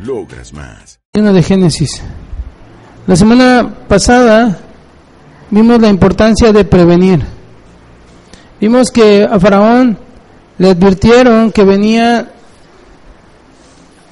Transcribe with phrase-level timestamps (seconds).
[0.00, 0.98] Logras más.
[1.12, 2.02] de Génesis.
[3.06, 4.58] La semana pasada
[5.50, 7.20] vimos la importancia de prevenir.
[8.60, 9.98] Vimos que a Faraón
[10.58, 12.30] le advirtieron que venía,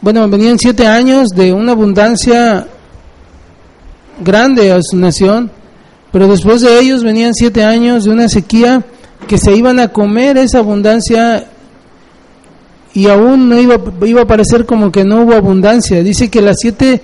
[0.01, 2.67] bueno, venían siete años de una abundancia
[4.21, 5.51] grande a su nación,
[6.13, 8.85] pero después de ellos venían siete años de una sequía
[9.27, 11.47] que se iban a comer esa abundancia
[12.95, 16.03] y aún no iba, iba a parecer como que no hubo abundancia.
[16.03, 17.01] Dice que las siete,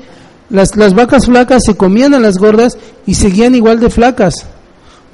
[0.50, 4.46] las, las vacas flacas se comían a las gordas y seguían igual de flacas.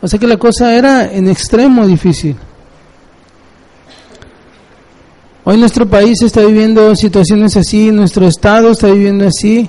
[0.01, 2.37] O sea que la cosa era en extremo difícil.
[5.45, 9.69] Hoy nuestro país está viviendo situaciones así, nuestro estado está viviendo así.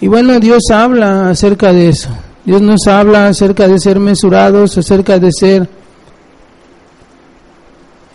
[0.00, 2.08] Y bueno, Dios habla acerca de eso.
[2.44, 5.68] Dios nos habla acerca de ser mesurados, acerca de ser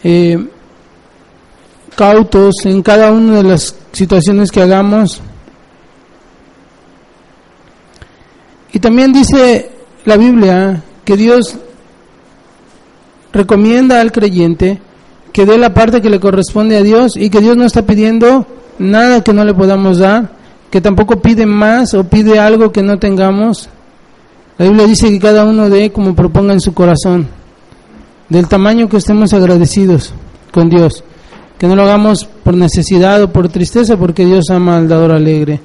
[0.03, 0.47] eh,
[1.95, 5.21] cautos en cada una de las situaciones que hagamos.
[8.71, 9.71] Y también dice
[10.05, 11.55] la Biblia que Dios
[13.31, 14.79] recomienda al creyente
[15.31, 18.45] que dé la parte que le corresponde a Dios y que Dios no está pidiendo
[18.77, 20.31] nada que no le podamos dar,
[20.69, 23.69] que tampoco pide más o pide algo que no tengamos.
[24.57, 27.27] La Biblia dice que cada uno dé como proponga en su corazón,
[28.29, 30.13] del tamaño que estemos agradecidos
[30.51, 31.03] con Dios
[31.63, 35.61] que no lo hagamos por necesidad o por tristeza, porque Dios ama al dador alegre.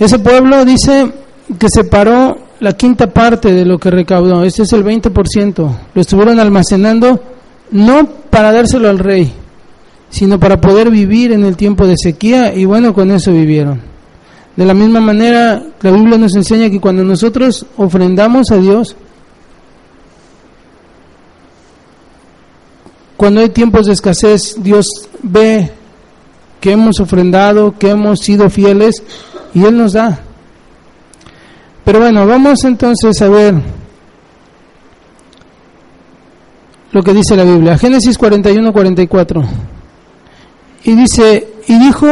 [0.00, 1.12] Ese pueblo dice
[1.58, 6.40] que separó la quinta parte de lo que recaudó, ese es el 20%, lo estuvieron
[6.40, 7.20] almacenando
[7.72, 9.30] no para dárselo al rey,
[10.08, 13.82] sino para poder vivir en el tiempo de sequía y bueno, con eso vivieron.
[14.56, 18.96] De la misma manera, la Biblia nos enseña que cuando nosotros ofrendamos a Dios,
[23.18, 24.86] Cuando hay tiempos de escasez, Dios
[25.24, 25.72] ve
[26.60, 29.02] que hemos ofrendado, que hemos sido fieles
[29.52, 30.20] y Él nos da.
[31.84, 33.54] Pero bueno, vamos entonces a ver
[36.92, 37.76] lo que dice la Biblia.
[37.76, 39.42] Génesis 41, 44.
[40.84, 42.06] Y dice, y dijo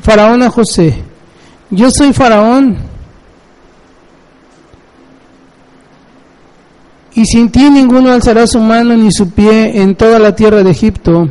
[0.00, 0.94] Faraón a José,
[1.70, 2.76] yo soy Faraón
[7.14, 10.70] Y sin ti ninguno alzará su mano ni su pie en toda la tierra de
[10.70, 11.28] Egipto.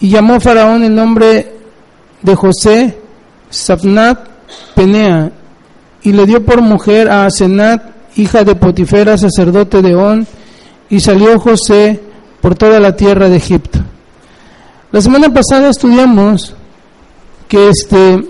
[0.00, 1.54] Y llamó Faraón el nombre
[2.22, 2.98] de José,
[3.50, 4.28] Safnat
[4.74, 5.32] Penea,
[6.02, 7.82] y le dio por mujer a Asenat,
[8.16, 10.26] hija de Potifera, sacerdote de On,
[10.88, 12.00] y salió José
[12.40, 13.80] por toda la tierra de Egipto.
[14.92, 16.54] La semana pasada estudiamos
[17.48, 18.24] que este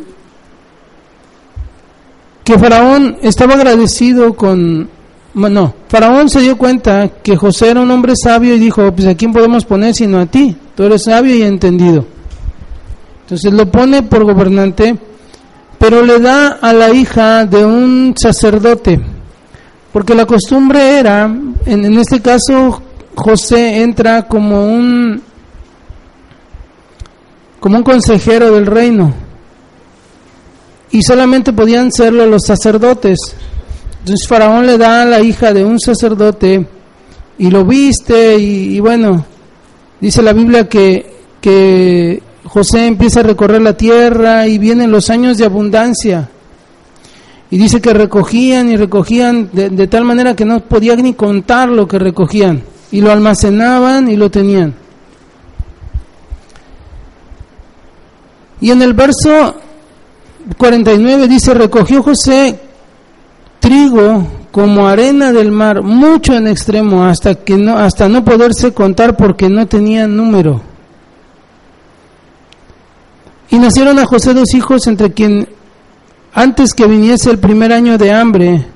[2.45, 4.89] que Faraón estaba agradecido con
[5.37, 9.15] no, Faraón se dio cuenta que José era un hombre sabio y dijo, pues a
[9.15, 12.07] quién podemos poner sino a ti, tú eres sabio y entendido.
[13.23, 14.97] Entonces lo pone por gobernante,
[15.79, 18.99] pero le da a la hija de un sacerdote,
[19.93, 22.83] porque la costumbre era, en, en este caso
[23.15, 25.23] José entra como un
[27.61, 29.13] como un consejero del reino
[30.91, 33.19] y solamente podían serlo los sacerdotes.
[34.07, 36.65] Entonces Faraón le da a la hija de un sacerdote
[37.39, 39.27] y lo viste y, bueno,
[40.01, 45.39] dice la Biblia que, que José empieza a recorrer la tierra y vienen los años
[45.39, 46.29] de abundancia.
[47.51, 51.69] Y dice que recogían y recogían de, de, tal manera que no podían ni contar
[51.69, 52.63] lo que recogían.
[52.93, 54.73] Y lo almacenaban y lo tenían.
[58.61, 59.57] Y en el verso
[60.57, 62.66] 49 dice, recogió José
[63.67, 69.17] trigo como arena del mar, mucho en extremo, hasta que no, hasta no poderse contar
[69.17, 70.61] porque no tenía número.
[73.51, 75.49] Y nacieron a José dos hijos, entre quien
[76.33, 78.67] antes que viniese el primer año de hambre,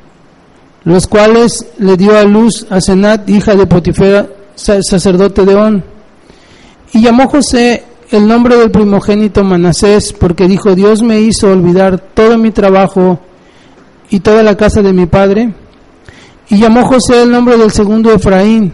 [0.83, 5.85] los cuales le dio a luz a Senat, hija de Potifera, sacerdote de On.
[6.93, 12.37] Y llamó José el nombre del primogénito Manasés, porque dijo, Dios me hizo olvidar todo
[12.39, 13.21] mi trabajo
[14.11, 15.55] y toda la casa de mi padre.
[16.49, 18.73] Y llamó José el nombre del segundo Efraín,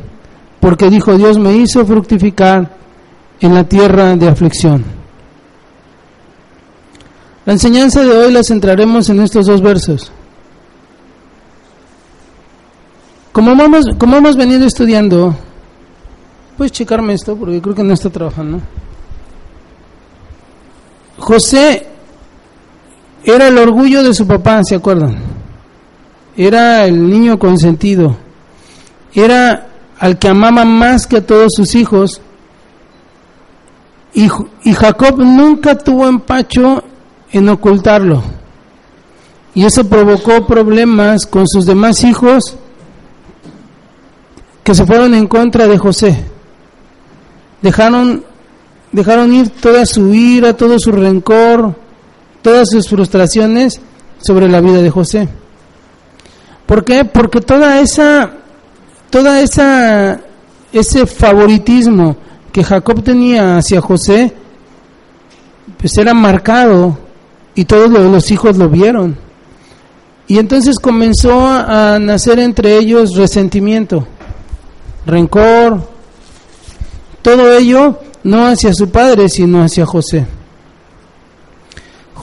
[0.60, 2.76] porque dijo, Dios me hizo fructificar
[3.40, 4.84] en la tierra de aflicción.
[7.44, 10.10] La enseñanza de hoy la centraremos en estos dos versos.
[13.30, 15.36] Como vamos, como hemos venido estudiando,
[16.56, 18.60] puedes checarme esto porque creo que no está trabajando.
[21.18, 21.86] José
[23.26, 25.17] era el orgullo de su papá, ¿se acuerdan?
[26.37, 28.17] Era el niño consentido.
[29.12, 29.67] Era
[29.99, 32.20] al que amaba más que a todos sus hijos.
[34.14, 34.28] Y,
[34.62, 36.84] y Jacob nunca tuvo empacho
[37.32, 38.23] en ocultarlo.
[39.55, 42.56] Y eso provocó problemas con sus demás hijos
[44.62, 46.25] que se fueron en contra de José.
[47.61, 48.25] Dejaron,
[48.93, 51.75] dejaron ir toda su ira, todo su rencor,
[52.46, 53.81] todas sus frustraciones
[54.22, 55.28] sobre la vida de José.
[56.64, 57.04] ¿Por qué?
[57.04, 58.34] Porque toda esa,
[59.10, 60.20] toda esa,
[60.72, 62.14] ese favoritismo
[62.52, 64.32] que Jacob tenía hacia José,
[65.76, 66.96] pues era marcado
[67.56, 69.19] y todos los hijos lo vieron.
[70.28, 74.06] Y entonces comenzó a nacer entre ellos resentimiento,
[75.04, 75.81] rencor,
[77.22, 80.35] todo ello no hacia su padre, sino hacia José.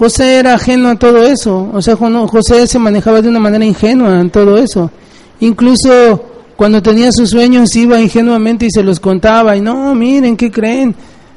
[0.04, 4.20] José era ajeno a todo eso, o sea, José se manejaba de una manera ingenua
[4.20, 4.92] en todo eso.
[5.40, 6.26] Incluso
[6.58, 10.94] cuando tenía sus sueños iba ingenuamente y se los contaba y no, miren, ¿qué creen?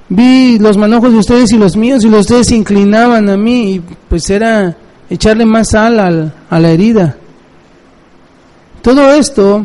[0.09, 3.75] vi los manojos de ustedes y los míos y los ustedes se inclinaban a mí
[3.75, 4.77] y pues era
[5.09, 7.17] echarle más sal a la herida.
[8.83, 9.65] Todo esto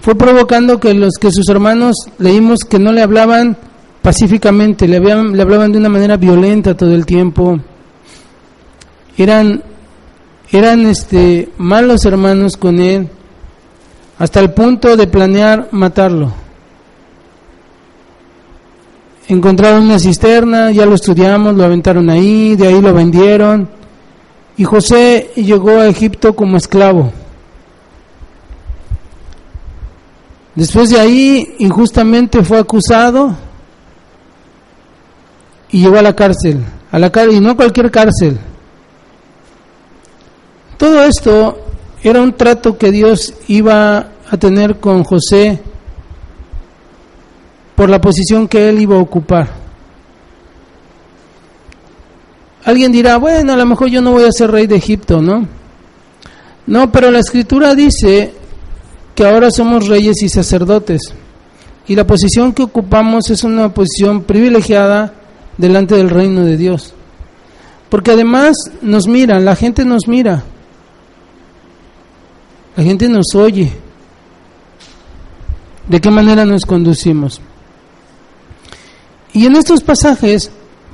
[0.00, 3.56] fue provocando que los que sus hermanos leímos que no le hablaban
[4.00, 7.58] pacíficamente, le, le hablaban de una manera violenta todo el tiempo.
[9.16, 9.62] Eran
[10.50, 13.08] eran este malos hermanos con él
[14.18, 16.32] hasta el punto de planear matarlo
[19.28, 23.68] encontraron una cisterna, ya lo estudiamos, lo aventaron ahí, de ahí lo vendieron.
[24.56, 27.12] Y José llegó a Egipto como esclavo.
[30.54, 33.36] Después de ahí, injustamente fue acusado
[35.70, 38.38] y llegó a la cárcel, a la cárcel, y no cualquier cárcel.
[40.76, 41.58] Todo esto
[42.02, 45.60] era un trato que Dios iba a tener con José
[47.74, 49.48] por la posición que él iba a ocupar.
[52.64, 55.46] Alguien dirá, bueno, a lo mejor yo no voy a ser rey de Egipto, ¿no?
[56.66, 58.34] No, pero la escritura dice
[59.14, 61.00] que ahora somos reyes y sacerdotes.
[61.86, 65.14] Y la posición que ocupamos es una posición privilegiada
[65.56, 66.92] delante del reino de Dios.
[67.88, 70.42] Porque además nos miran, la gente nos mira.
[72.76, 73.72] La gente nos oye.
[75.88, 77.40] ¿De qué manera nos conducimos?
[79.32, 80.50] Y en estos pasajes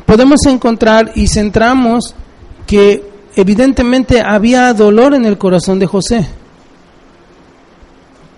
[0.06, 2.14] podemos encontrar y centramos
[2.66, 3.02] que
[3.34, 6.26] evidentemente había dolor en el corazón de José.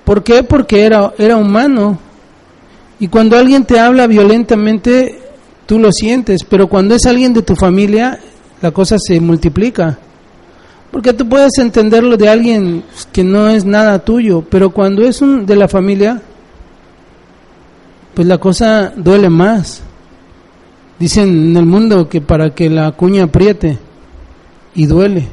[0.04, 0.42] ¿Por qué?
[0.42, 1.98] Porque era, era humano.
[3.00, 5.20] Y cuando alguien te habla violentamente,
[5.66, 8.20] tú lo sientes, pero cuando es alguien de tu familia,
[8.62, 9.98] la cosa se multiplica.
[10.94, 15.44] Porque tú puedes entenderlo de alguien que no es nada tuyo, pero cuando es un
[15.44, 16.22] de la familia,
[18.14, 19.82] pues la cosa duele más.
[21.00, 23.76] Dicen en el mundo que para que la cuña apriete
[24.76, 25.26] y duele.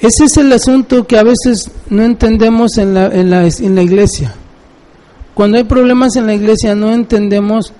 [0.00, 3.82] Ese es el asunto que a veces no entendemos en la, en la, en la
[3.82, 4.34] iglesia.
[5.32, 7.72] Cuando hay problemas en la iglesia no entendemos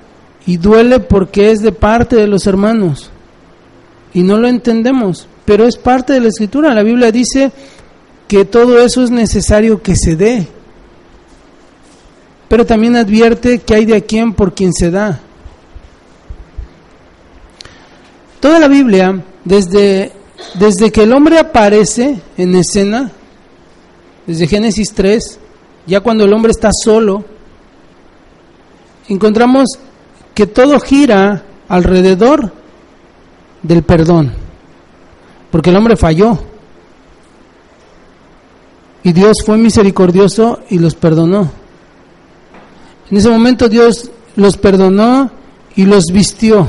[0.47, 3.11] y duele porque es de parte de los hermanos.
[4.13, 6.75] Y no lo entendemos, pero es parte de la escritura.
[6.75, 7.53] La Biblia dice
[8.29, 10.47] que todo eso es necesario que se dé.
[12.49, 15.21] Pero también advierte que hay de a quien por quien se da.
[18.41, 20.13] Toda la Biblia, desde,
[20.59, 23.11] desde que el hombre aparece en escena,
[24.27, 25.39] desde Génesis 3,
[25.87, 27.25] ya cuando el hombre está solo,
[29.09, 29.79] encontramos
[30.35, 32.53] que todo gira alrededor
[33.63, 34.33] del perdón,
[35.55, 36.37] porque el hombre falló.
[39.05, 41.49] Y Dios fue misericordioso y los perdonó.
[43.09, 45.31] En ese momento Dios los perdonó
[45.77, 46.67] y los vistió.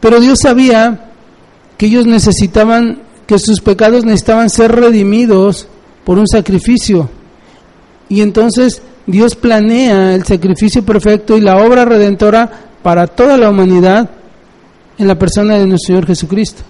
[0.00, 1.12] Pero Dios sabía
[1.78, 5.68] que ellos necesitaban, que sus pecados necesitaban ser redimidos
[6.02, 7.08] por un sacrificio.
[8.08, 12.50] Y entonces Dios planea el sacrificio perfecto y la obra redentora
[12.82, 14.15] para toda la humanidad
[14.98, 16.62] en la persona de nuestro Señor Jesucristo.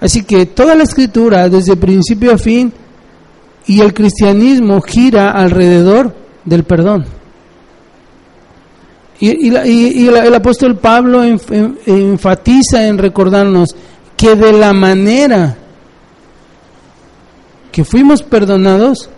[0.00, 2.72] Así que toda la escritura, desde principio a fin,
[3.66, 7.04] y el cristianismo gira alrededor del perdón.
[9.22, 13.76] Y, la- y- la- el apóstol Pablo enf- en- enfatiza en recordarnos
[14.16, 15.56] que de la manera
[17.70, 19.10] que fuimos perdonados,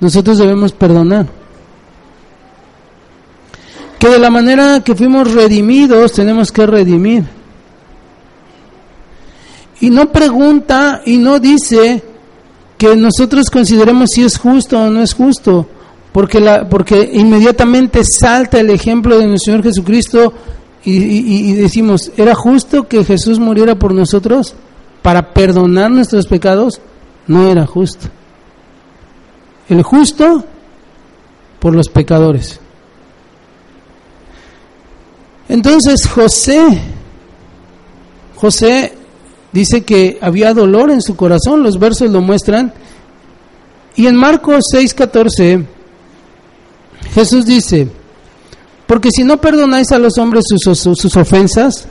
[0.00, 1.26] nosotros debemos perdonar.
[3.98, 7.24] Que de la manera que fuimos redimidos, tenemos que redimir.
[9.80, 12.02] Y no pregunta y no dice
[12.76, 15.66] que nosotros consideremos si es justo o no es justo,
[16.12, 20.32] porque, la, porque inmediatamente salta el ejemplo de nuestro Señor Jesucristo
[20.84, 24.54] y, y- y decimos, ¿era justo que Jesús muriera por nosotros
[25.02, 26.80] para perdonar nuestros pecados?
[27.26, 28.06] No era justo.
[29.68, 30.44] El justo
[31.58, 32.60] por los pecadores.
[35.48, 36.80] Entonces José,
[38.36, 38.92] José
[39.52, 42.72] dice que había dolor en su corazón, los versos lo muestran.
[43.96, 45.64] Y en Marcos 6:14
[47.14, 47.88] Jesús dice,
[48.86, 51.88] porque si no perdonáis a los hombres sus, ofensas,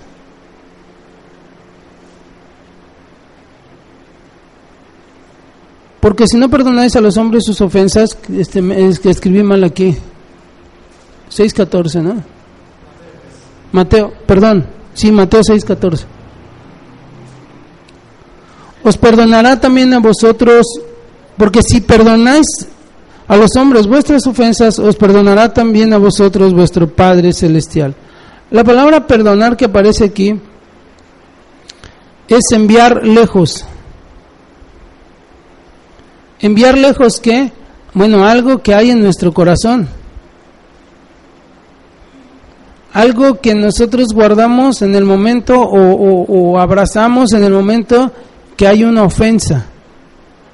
[5.99, 9.97] porque si no perdonáis a los hombres sus ofensas, este, es que escribí mal aquí,
[11.29, 12.36] 6:14, ¿no?
[13.71, 16.05] Mateo, perdón, sí, Mateo 6:14.
[18.83, 20.65] Os perdonará también a vosotros,
[21.35, 22.67] porque si perdonáis
[23.27, 27.93] a los hombres vuestras ofensas, os perdonará también a vosotros vuestro Padre Celestial.
[28.49, 30.39] La palabra perdonar que aparece aquí
[32.29, 33.65] es enviar lejos.
[36.39, 37.51] Enviar lejos qué?
[37.93, 39.89] Bueno, algo que hay en nuestro corazón.
[42.93, 48.11] Algo que nosotros guardamos en el momento o, o- abrazamos en el momento
[48.55, 49.65] que hay una ofensa.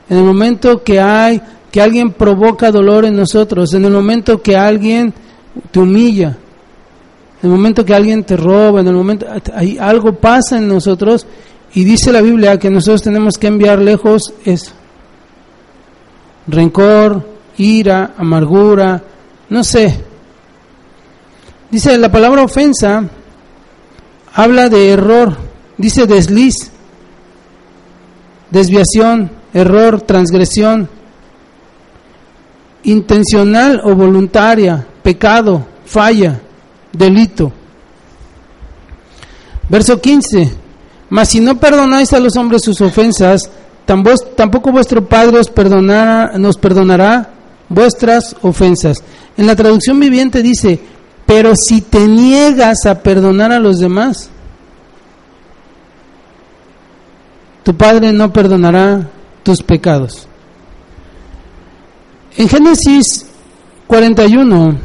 [0.09, 4.55] En el momento que hay que alguien provoca dolor en nosotros, en el momento que
[4.55, 5.13] alguien
[5.71, 6.37] te humilla,
[7.41, 9.25] en el momento que alguien te roba, en el momento
[9.55, 11.25] hay algo pasa en nosotros
[11.73, 14.71] y dice la Biblia que nosotros tenemos que enviar lejos eso.
[16.47, 17.25] Rencor,
[17.57, 19.01] ira, amargura,
[19.49, 20.03] no sé.
[21.73, 23.09] Dice la palabra ofensa
[24.31, 25.35] habla de error,
[25.75, 26.69] dice desliz,
[28.51, 30.87] desviación, error, transgresión,
[32.83, 36.39] intencional o voluntaria, pecado, falla,
[36.91, 37.51] delito.
[39.67, 40.51] Verso 15.
[41.09, 43.49] Mas si no perdonáis a los hombres sus ofensas,
[44.35, 47.31] tampoco vuestro Padre os perdonará, nos perdonará
[47.67, 49.03] vuestras ofensas.
[49.35, 50.92] En la traducción viviente dice,
[51.35, 54.29] pero si te niegas a perdonar a los demás,
[57.63, 59.09] tu Padre no perdonará
[59.41, 60.27] tus pecados.
[62.37, 63.25] En Génesis
[63.87, 64.77] 41,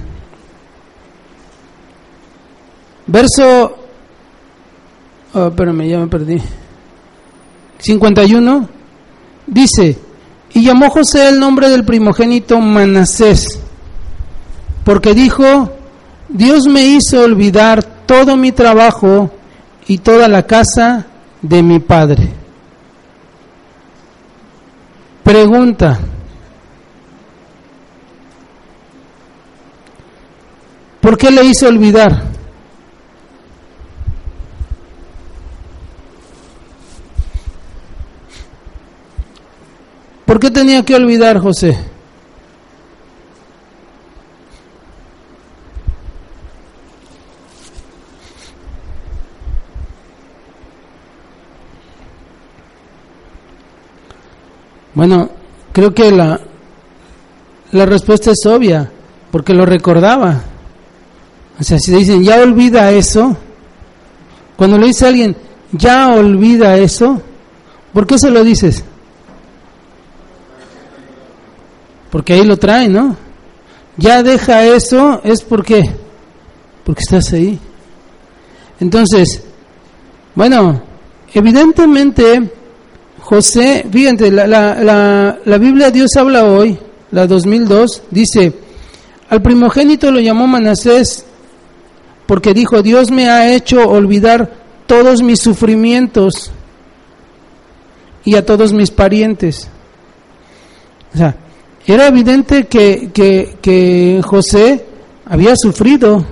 [3.07, 3.77] verso...
[5.35, 6.41] Oh, ya me perdí.
[7.79, 8.69] 51,
[9.47, 9.99] dice,
[10.55, 13.61] y llamó José el nombre del primogénito Manasés,
[14.83, 15.75] porque dijo,
[16.29, 19.31] Dios me hizo olvidar todo mi trabajo
[19.87, 21.07] y toda la casa
[21.41, 22.29] de mi padre.
[25.23, 25.99] Pregunta.
[31.01, 32.23] ¿Por qué le hizo olvidar?
[40.27, 41.79] ¿Por qué tenía que olvidar José?
[54.99, 55.31] Bueno,
[55.73, 56.41] creo que la,
[57.71, 58.91] la respuesta es obvia,
[59.31, 60.43] porque lo recordaba.
[61.57, 63.37] O sea, si dicen, ya olvida eso,
[64.57, 65.37] cuando le dice a alguien,
[65.71, 67.23] ya olvida eso,
[67.93, 68.83] ¿por qué se lo dices?
[72.11, 73.15] Porque ahí lo trae, ¿no?
[73.99, 75.95] Ya deja eso, es porque,
[76.83, 77.57] porque estás ahí.
[78.81, 79.45] Entonces,
[80.35, 80.83] bueno,
[81.33, 82.58] evidentemente,
[83.29, 86.79] José, fíjate, la, la, la, Biblia Dios habla hoy,
[87.11, 88.55] la 2002, dice,
[89.29, 91.27] al primogénito lo llamó Manasés
[92.25, 94.51] porque dijo, Dios me ha hecho olvidar
[94.87, 96.53] todos mis sufrimientos
[98.25, 99.69] y a todos mis parientes.
[101.13, 101.37] O sea,
[101.87, 104.87] era evidente que, que, que José
[105.27, 106.25] había sufrido.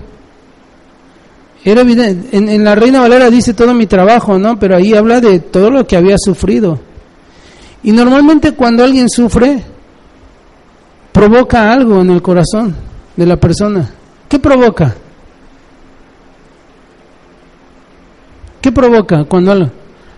[1.62, 4.58] Era evidente, en, en, la Reina Valera dice todo mi trabajo, ¿no?
[4.58, 6.85] Pero ahí habla de todo lo que había sufrido.
[7.86, 9.62] Y normalmente cuando alguien sufre,
[11.12, 12.74] provoca algo en el corazón
[13.14, 13.88] de la persona.
[14.28, 14.92] ¿Qué provoca?
[18.60, 19.70] ¿Qué provoca cuando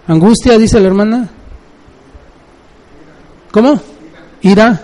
[0.06, 1.28] ¿Angustia, dice la hermana?
[3.50, 3.78] ¿Cómo?
[4.40, 4.80] Ira.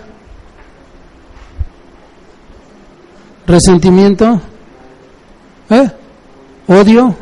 [3.47, 4.39] Resentimiento.
[5.71, 5.89] ¿Eh?
[6.67, 7.15] Odio.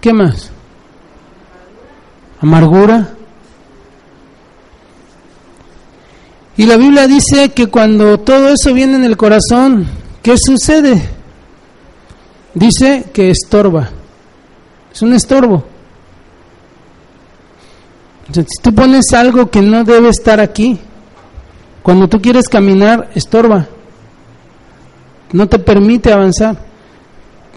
[0.00, 0.55] ¿Qué más?
[2.40, 3.16] Amargura.
[6.56, 9.86] Y la Biblia dice que cuando todo eso viene en el corazón,
[10.22, 11.10] ¿qué sucede?
[12.54, 13.90] Dice que estorba.
[14.92, 15.64] Es un estorbo.
[18.32, 20.80] si tú pones algo que no debe estar aquí,
[21.82, 23.66] cuando tú quieres caminar, estorba.
[25.32, 26.56] No te permite avanzar.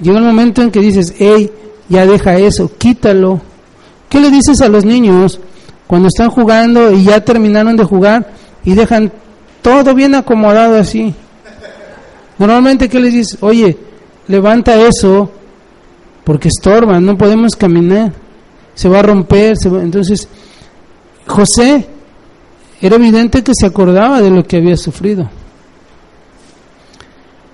[0.01, 1.51] Llega el momento en que dices, hey,
[1.87, 3.41] ya deja eso, quítalo.
[4.09, 5.39] ¿Qué le dices a los niños
[5.87, 8.33] cuando están jugando y ya terminaron de jugar
[8.65, 9.11] y dejan
[9.61, 11.13] todo bien acomodado así?
[12.39, 13.37] Normalmente, ¿qué les dices?
[13.41, 13.77] Oye,
[14.27, 15.31] levanta eso
[16.23, 18.13] porque estorba, no podemos caminar,
[18.73, 19.55] se va a romper.
[19.63, 20.27] Entonces,
[21.27, 21.87] José
[22.81, 25.29] era evidente que se acordaba de lo que había sufrido.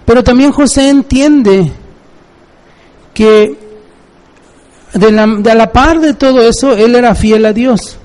[0.05, 1.71] Pero también José entiende
[3.13, 3.64] que
[4.95, 7.97] de la, de la par de todo eso, él era fiel a Dios.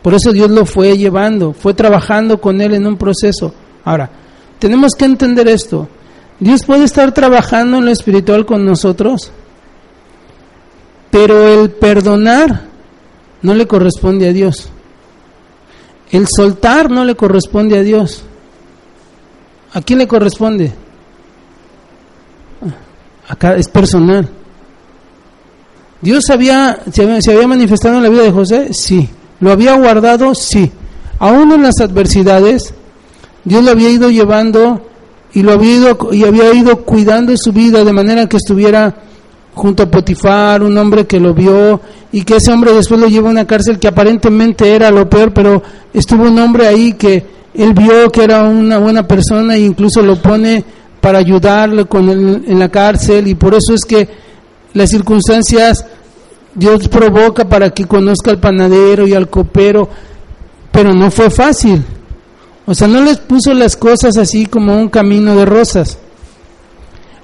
[0.00, 3.54] Por eso Dios lo fue llevando, fue trabajando con él en un proceso.
[3.84, 4.10] Ahora,
[4.58, 5.88] tenemos que entender esto.
[6.40, 9.30] Dios puede estar trabajando en lo espiritual con nosotros,
[11.10, 12.64] pero el perdonar
[13.42, 14.70] no le corresponde a Dios.
[16.10, 18.24] El soltar no le corresponde a Dios.
[19.72, 20.72] ¿A quién le corresponde?
[23.28, 24.28] Acá es personal.
[26.02, 28.74] ¿Dios había, se había manifestado en la vida de José?
[28.74, 29.08] Sí.
[29.38, 30.34] ¿Lo había guardado?
[30.34, 30.70] Sí.
[31.20, 32.74] Aún en las adversidades,
[33.44, 34.84] Dios lo había ido llevando
[35.32, 38.94] y lo había ido, y había ido cuidando su vida de manera que estuviera
[39.54, 41.80] junto a Potifar, un hombre que lo vio
[42.10, 45.32] y que ese hombre después lo llevó a una cárcel que aparentemente era lo peor,
[45.32, 47.24] pero estuvo un hombre ahí que
[47.54, 50.64] él vio que era una buena persona e incluso lo pone
[51.00, 54.08] para ayudarle con en la cárcel y por eso es que
[54.74, 55.84] las circunstancias
[56.54, 59.88] Dios provoca para que conozca al panadero y al copero,
[60.70, 61.82] pero no fue fácil.
[62.66, 65.98] O sea, no les puso las cosas así como un camino de rosas.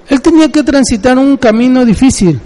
[0.07, 2.39] Él tenía que transitar un camino difícil.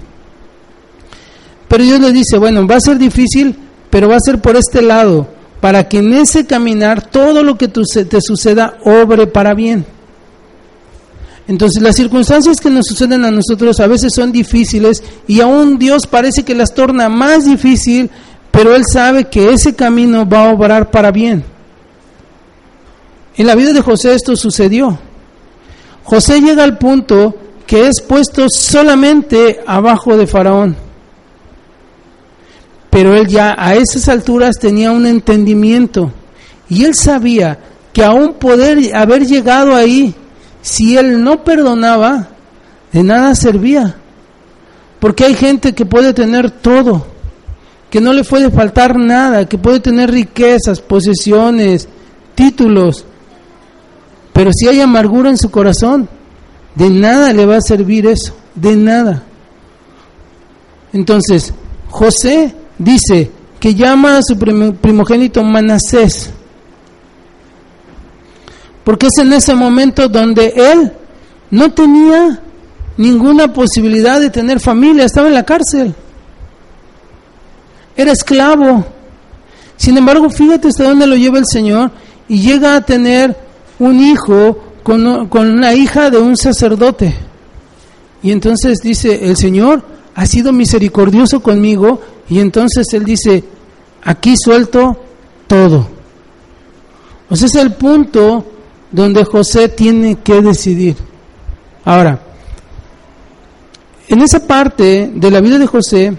[1.67, 3.57] Pero Dios le dice, bueno, va a ser difícil,
[3.89, 5.27] pero va a ser por este lado,
[5.59, 9.85] para que en ese caminar todo lo que te suceda obre para bien.
[11.47, 16.07] Entonces las circunstancias que nos suceden a nosotros a veces son difíciles y aún Dios
[16.07, 18.09] parece que las torna más difícil,
[18.51, 21.43] pero Él sabe que ese camino va a obrar para bien.
[23.35, 24.97] En la vida de José esto sucedió.
[26.03, 30.75] José llega al punto que es puesto solamente abajo de Faraón.
[32.89, 36.11] Pero él ya a esas alturas tenía un entendimiento
[36.69, 37.57] y él sabía
[37.91, 40.13] que aún poder haber llegado ahí,
[40.63, 42.29] si él no perdonaba,
[42.91, 43.97] de nada servía.
[44.99, 47.05] Porque hay gente que puede tener todo,
[47.91, 51.87] que no le puede faltar nada, que puede tener riquezas, posesiones,
[52.33, 53.05] títulos,
[54.33, 56.09] pero si hay amargura en su corazón,
[56.75, 59.23] de nada le va a servir eso, de nada.
[60.91, 61.53] Entonces,
[61.89, 66.31] José dice que llama a su primogénito Manasés,
[68.83, 70.91] porque es en ese momento donde él
[71.51, 72.41] no tenía
[72.97, 75.93] ninguna posibilidad de tener familia, estaba en la cárcel,
[77.95, 78.85] era esclavo.
[79.77, 81.91] Sin embargo, fíjate hasta dónde lo lleva el Señor
[82.27, 83.35] y llega a tener
[83.79, 87.13] un hijo con, con una hija de un sacerdote.
[88.21, 89.83] Y entonces dice, el Señor
[90.15, 93.43] ha sido misericordioso conmigo y entonces Él dice,
[94.03, 94.97] aquí suelto
[95.47, 95.87] todo.
[97.29, 98.45] O sea, es el punto
[98.93, 100.95] donde José tiene que decidir.
[101.83, 102.21] Ahora,
[104.07, 106.15] en esa parte de la vida de José,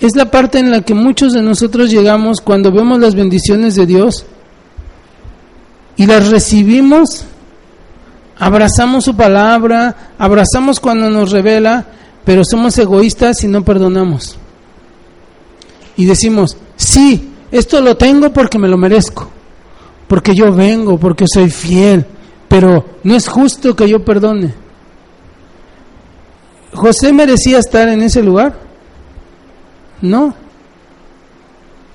[0.00, 3.86] es la parte en la que muchos de nosotros llegamos cuando vemos las bendiciones de
[3.86, 4.26] Dios
[5.96, 7.24] y las recibimos,
[8.38, 11.86] abrazamos su palabra, abrazamos cuando nos revela,
[12.24, 14.36] pero somos egoístas y no perdonamos.
[15.96, 19.30] Y decimos, sí, esto lo tengo porque me lo merezco,
[20.10, 22.04] porque yo vengo, porque soy fiel,
[22.48, 24.52] pero no es justo que yo perdone.
[26.74, 28.58] ¿José merecía estar en ese lugar?
[30.02, 30.34] No.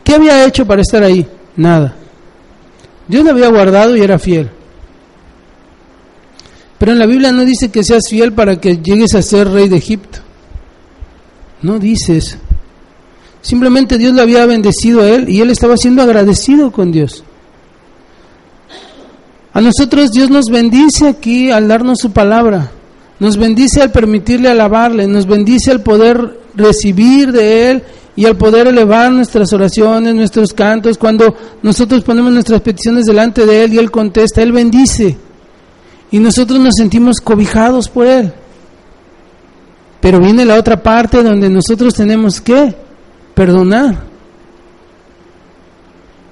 [0.02, 1.28] ¿Qué había hecho para estar ahí?
[1.58, 1.94] Nada.
[3.06, 4.50] Dios lo había guardado y era fiel.
[6.78, 9.68] Pero en la Biblia no dice que seas fiel para que llegues a ser rey
[9.68, 10.20] de Egipto.
[11.62, 12.38] No dices.
[13.42, 17.26] Simplemente Dios le había bendecido a él y él estaba siendo agradecido con Dios.
[19.56, 22.72] A nosotros Dios nos bendice aquí al darnos su palabra.
[23.22, 27.84] Nos bendice al permitirle alabarle, nos bendice al poder recibir de Él
[28.18, 33.64] y al poder elevar nuestras oraciones, nuestros cantos, cuando nosotros ponemos nuestras peticiones delante de
[33.64, 35.18] Él y Él contesta, Él bendice.
[36.12, 38.34] Y nosotros nos sentimos cobijados por Él.
[40.02, 42.76] Pero viene la otra parte donde nosotros tenemos que
[43.34, 44.04] perdonar.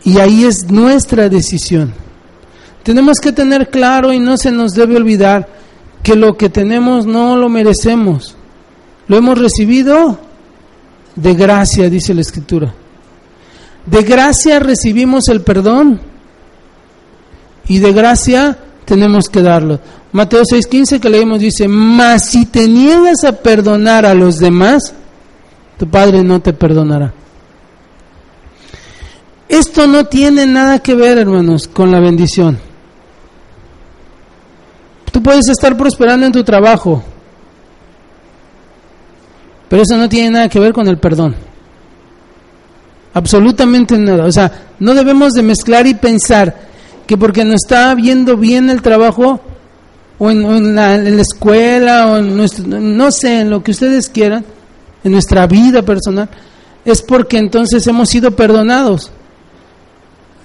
[0.03, 2.03] Y ahí es nuestra decisión.
[2.83, 5.47] Tenemos que tener claro y no se nos debe olvidar
[6.03, 8.35] que lo que tenemos no lo merecemos.
[9.07, 10.19] Lo hemos recibido
[11.15, 12.73] de gracia, dice la Escritura.
[13.85, 15.99] De gracia recibimos el perdón
[17.67, 19.79] y de gracia tenemos que darlo.
[20.11, 24.93] Mateo 6:15 que leemos dice, mas si te niegas a perdonar a los demás,
[25.77, 27.13] tu Padre no te perdonará.
[29.49, 32.72] Esto no tiene nada que ver, hermanos, con la bendición.
[35.13, 37.03] Tú puedes estar prosperando en tu trabajo,
[39.69, 41.35] pero eso no tiene nada que ver con el perdón.
[43.13, 44.25] Absolutamente nada.
[44.25, 46.55] O sea, no debemos de mezclar y pensar
[47.05, 49.39] que porque no está viendo bien el trabajo
[50.17, 54.43] o en, la, escuela o en nuestro, no sé, en lo que ustedes quieran,
[55.03, 56.27] en nuestra vida personal,
[56.83, 59.11] es porque entonces hemos sido perdonados.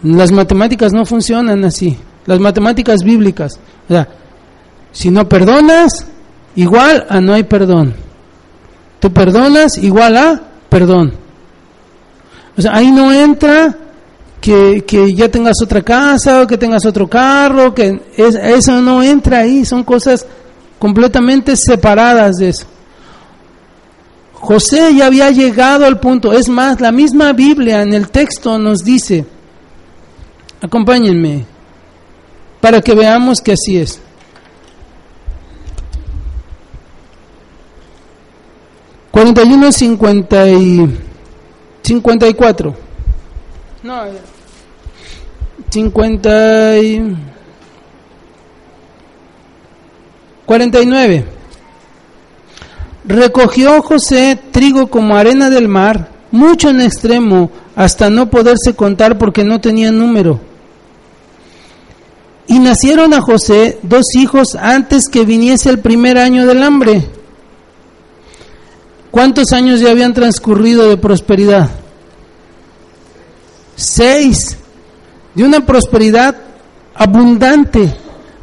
[0.02, 1.96] Las matemáticas no funcionan así.
[2.26, 3.58] Las matemáticas bíblicas.
[3.88, 4.06] O sea,
[4.92, 6.06] si no perdonas,
[6.56, 7.94] igual a no hay perdón.
[9.00, 11.14] Tú perdonas, igual a perdón.
[12.56, 13.76] O sea, ahí no entra
[14.40, 19.38] que, que ya tengas otra casa o que tengas otro carro, que eso no entra
[19.38, 20.26] ahí, son cosas
[20.78, 22.66] completamente separadas de eso.
[24.34, 28.84] José ya había llegado al punto, es más, la misma Biblia en el texto nos
[28.84, 29.24] dice,
[30.60, 31.44] acompáñenme,
[32.60, 34.00] para que veamos que así es.
[39.18, 40.88] 41, 50 y
[41.82, 42.76] 54.
[43.82, 44.02] No,
[45.68, 47.16] 50 y
[50.46, 51.24] 49.
[53.06, 59.42] Recogió José trigo como arena del mar, mucho en extremo, hasta no poderse contar porque
[59.42, 60.38] no tenía número.
[62.46, 67.17] Y nacieron a José dos hijos antes que viniese el primer año del hambre
[69.10, 71.70] ¿Cuántos años ya habían transcurrido de prosperidad?
[73.76, 74.58] Seis.
[75.34, 76.36] De una prosperidad
[76.94, 77.94] abundante,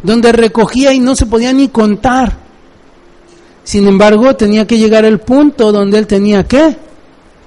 [0.02, 2.38] donde recogía y no se podía ni contar.
[3.64, 6.78] Sin embargo, tenía que llegar el punto donde él tenía que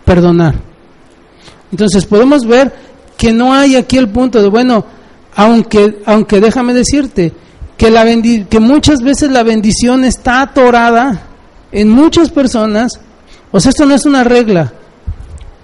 [0.05, 0.57] perdonar.
[1.71, 2.73] Entonces podemos ver
[3.17, 4.85] que no hay aquí el punto de, bueno,
[5.35, 7.33] aunque, aunque déjame decirte,
[7.77, 11.23] que, la que muchas veces la bendición está atorada
[11.71, 13.01] en muchas personas
[13.51, 14.73] o sea, esto no es una regla.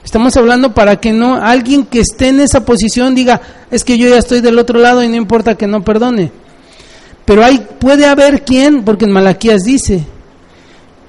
[0.05, 4.09] Estamos hablando para que no alguien que esté en esa posición diga, es que yo
[4.09, 6.31] ya estoy del otro lado y no importa que no perdone.
[7.25, 10.05] Pero hay puede haber quien, porque en Malaquías dice,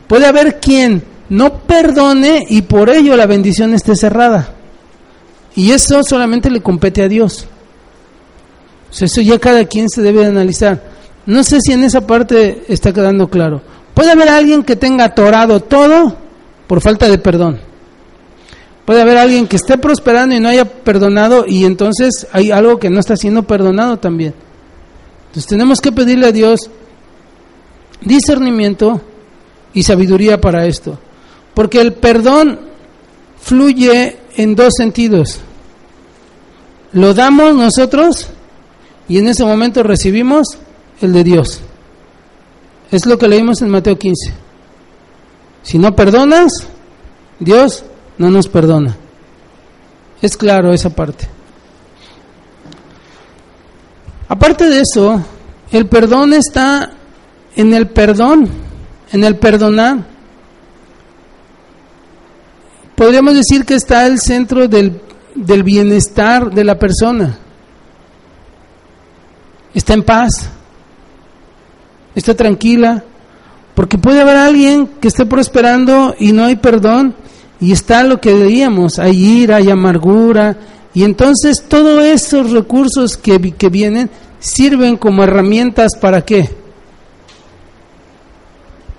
[0.08, 4.50] puede haber quien no perdone y por ello la bendición esté cerrada.
[5.56, 7.46] Y eso solamente le compete a Dios.
[8.90, 10.82] O sea, eso ya cada quien se debe de analizar.
[11.26, 13.62] No sé si en esa parte está quedando claro.
[13.94, 16.25] Puede haber alguien que tenga atorado todo
[16.68, 17.60] por falta de perdón.
[18.86, 22.90] Puede haber alguien que esté prosperando y no haya perdonado y entonces hay algo que
[22.90, 24.34] no está siendo perdonado también.
[25.28, 26.70] Entonces tenemos que pedirle a Dios
[28.02, 29.02] discernimiento
[29.74, 31.00] y sabiduría para esto.
[31.54, 32.60] Porque el perdón
[33.42, 35.40] fluye en dos sentidos.
[36.94, 38.28] Lo damos nosotros
[39.08, 40.58] y en ese momento recibimos
[41.02, 41.62] el de Dios.
[42.92, 44.45] Es lo que leímos en Mateo 15.
[45.66, 46.52] Si no perdonas,
[47.40, 47.84] Dios
[48.20, 48.96] no nos perdona.
[50.22, 51.28] Es claro esa parte.
[54.30, 55.24] Aparte de eso,
[55.72, 56.92] el perdón está
[57.56, 58.48] en el perdón,
[59.12, 60.06] en el perdonar.
[62.96, 65.02] Podríamos decir que está el centro del,
[65.34, 67.40] del bienestar de la persona.
[69.74, 70.48] Está en paz,
[72.14, 73.04] está tranquila,
[73.76, 77.16] porque puede haber alguien que esté prosperando y no hay perdón
[77.60, 80.58] y está lo que veíamos, hay ira, hay amargura
[80.94, 84.10] y entonces todos esos recursos que, que vienen
[84.40, 86.50] sirven como herramientas para qué?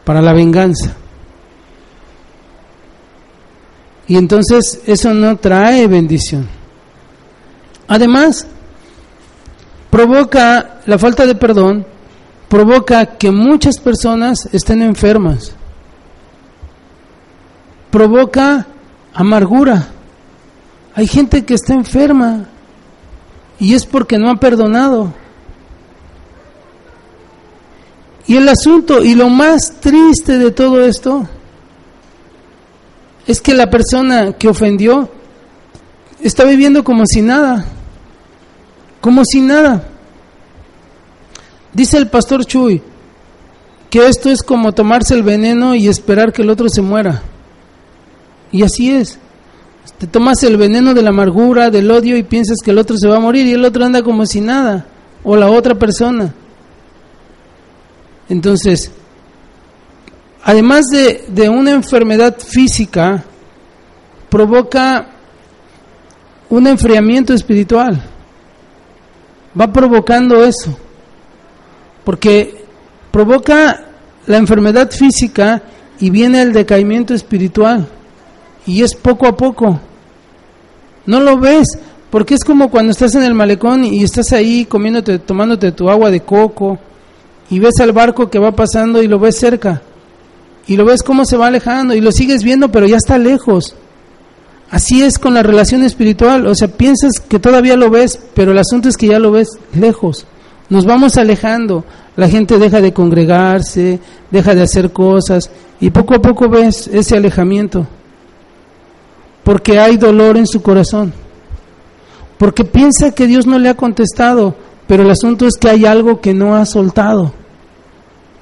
[0.07, 0.95] para la venganza.
[4.07, 6.49] Y entonces eso no trae bendición.
[7.89, 8.47] Además,
[9.91, 11.85] provoca la falta de perdón,
[12.49, 15.53] provoca que muchas personas estén enfermas.
[17.91, 18.67] Provoca
[19.13, 19.89] amargura.
[20.95, 22.47] Hay gente que está enferma
[23.59, 25.13] y es porque no ha perdonado.
[28.27, 31.29] Y el asunto y lo más triste de todo esto
[33.27, 35.09] es que la persona que ofendió
[36.21, 37.65] está viviendo como si nada,
[39.01, 39.85] como si nada.
[41.77, 42.81] Dice el pastor Chuy
[43.91, 47.23] que esto es como tomarse el veneno y esperar que el otro se muera.
[48.51, 49.19] Y así es.
[49.99, 53.07] Te tomas el veneno de la amargura, del odio y piensas que el otro se
[53.07, 54.87] va a morir y el otro anda como si nada,
[55.23, 56.33] o la otra persona.
[58.31, 58.91] Entonces,
[60.45, 63.23] además de, de una enfermedad física,
[64.31, 65.09] provoca
[66.49, 68.03] un enfriamiento espiritual.
[69.59, 70.86] Va provocando eso.
[72.07, 72.55] Porque
[73.11, 73.85] provoca
[74.29, 75.61] la enfermedad física
[75.99, 77.89] y viene el decaimiento espiritual.
[78.65, 79.81] Y es poco a poco.
[81.05, 81.67] No lo ves,
[82.11, 86.13] porque es como cuando estás en el malecón y estás ahí comiéndote, tomándote tu agua
[86.13, 86.79] de coco
[87.51, 89.83] y ves al barco que va pasando y lo ves cerca.
[90.69, 93.75] Y lo ves cómo se va alejando y lo sigues viendo, pero ya está lejos.
[94.71, 98.59] Así es con la relación espiritual, o sea, piensas que todavía lo ves, pero el
[98.59, 100.25] asunto es que ya lo ves lejos.
[100.69, 101.85] Nos vamos alejando,
[102.17, 104.01] la gente deja de congregarse,
[104.31, 105.51] deja de hacer cosas
[105.81, 107.87] y poco a poco ves ese alejamiento.
[109.45, 111.13] Porque hay dolor en su corazón,
[112.37, 114.57] porque piensa que Dios no le ha contestado,
[114.89, 117.33] pero el asunto es que hay algo que no ha soltado,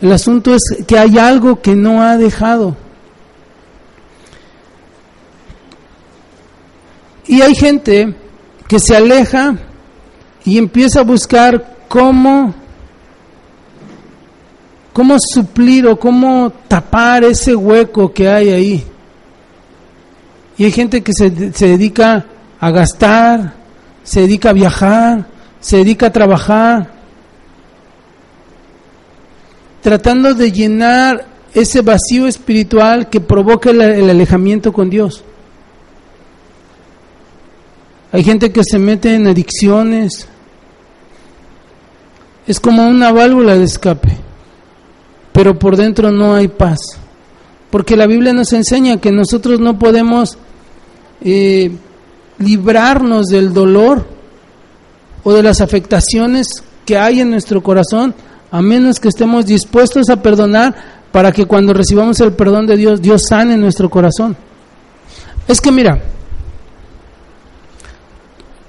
[0.01, 2.77] el asunto es que hay algo que no ha dejado.
[7.27, 8.15] Y hay gente
[8.69, 9.57] que se aleja
[10.45, 12.53] y empieza a buscar cómo,
[14.93, 18.85] cómo suplir o cómo tapar ese hueco que hay ahí.
[20.59, 22.27] Y hay gente que se, se dedica
[22.59, 23.55] a gastar,
[24.03, 25.25] se dedica a viajar,
[25.61, 26.91] se dedica a trabajar,
[29.81, 35.23] tratando de llenar ese vacío espiritual que provoca el, el, alejamiento con Dios.
[38.11, 40.27] Hay gente que se mete en adicciones.
[42.47, 44.19] Es como una válvula de escape,
[45.33, 46.79] pero por dentro no hay paz.
[47.71, 50.37] Porque la Biblia nos enseña que nosotros no podemos
[51.23, 51.73] eh,
[52.39, 54.07] librarnos del dolor
[55.23, 58.15] o de las afectaciones que hay en nuestro corazón,
[58.51, 60.75] a menos que estemos dispuestos a perdonar
[61.11, 64.37] para que cuando recibamos el perdón de Dios, Dios sane nuestro corazón.
[65.49, 66.01] Es que mira,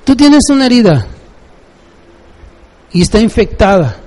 [0.04, 1.06] tú tienes una herida
[2.96, 3.98] y está infectada,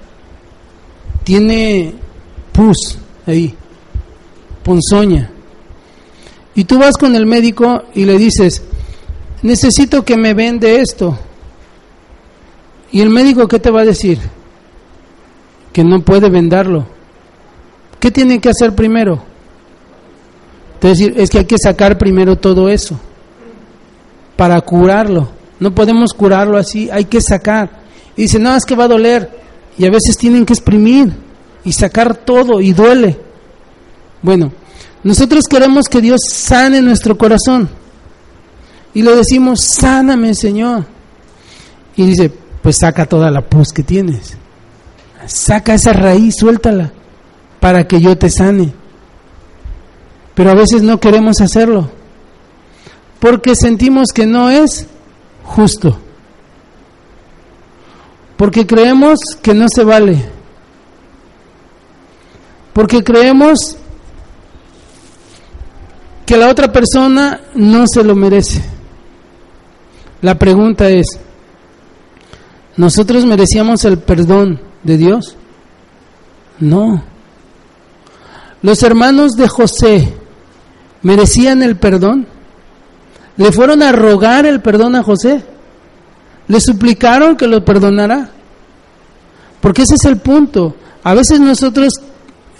[1.23, 1.93] tiene
[2.53, 2.97] pus
[3.27, 3.55] ahí,
[4.65, 5.31] ponzoña.
[6.55, 8.63] Y tú vas con el médico y le dices,
[9.43, 11.19] necesito que me vende esto.
[12.91, 14.21] ¿Y el médico qué te va a decir?
[15.71, 16.87] Que no puede venderlo.
[18.01, 19.23] ¿Qué tiene que hacer primero?
[20.81, 22.99] decir, es que hay que sacar primero todo eso
[24.35, 25.29] para curarlo.
[25.61, 27.87] No podemos curarlo así, hay que sacar.
[28.19, 29.31] Y no, es que va a doler.
[29.79, 31.13] Y a veces tienen que exprimir
[31.65, 33.17] y sacar todo y duele.
[34.21, 34.53] Bueno,
[35.05, 37.69] nosotros queremos que Dios sane nuestro corazón.
[38.93, 40.85] Y le decimos, sáname, Señor.
[41.95, 44.37] Y dice, pues saca toda la pus que tienes.
[45.27, 46.91] Saca esa raíz, suéltala,
[47.61, 48.73] para que yo te sane.
[50.35, 51.89] Pero a veces no queremos hacerlo,
[53.21, 54.87] porque sentimos que no es
[55.45, 55.99] justo.
[58.39, 60.25] Porque creemos que no se vale.
[62.73, 63.77] Porque creemos
[66.25, 68.63] que la otra persona no se lo merece.
[70.23, 71.19] La pregunta es,
[72.77, 75.37] ¿nosotros merecíamos el perdón de Dios?
[76.61, 77.03] No.
[78.63, 80.15] Los hermanos de José
[81.03, 82.29] merecían el perdón.
[83.37, 85.43] ¿Le fueron a rogar el perdón a José?
[86.49, 88.31] ¿Le suplicaron que lo perdonara?
[89.61, 90.75] Porque ese es el punto.
[91.05, 91.93] A veces nosotros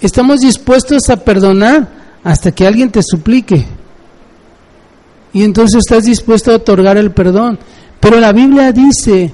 [0.01, 1.87] estamos dispuestos a perdonar
[2.23, 3.65] hasta que alguien te suplique.
[5.33, 7.59] Y entonces estás dispuesto a otorgar el perdón.
[7.99, 9.33] Pero la Biblia dice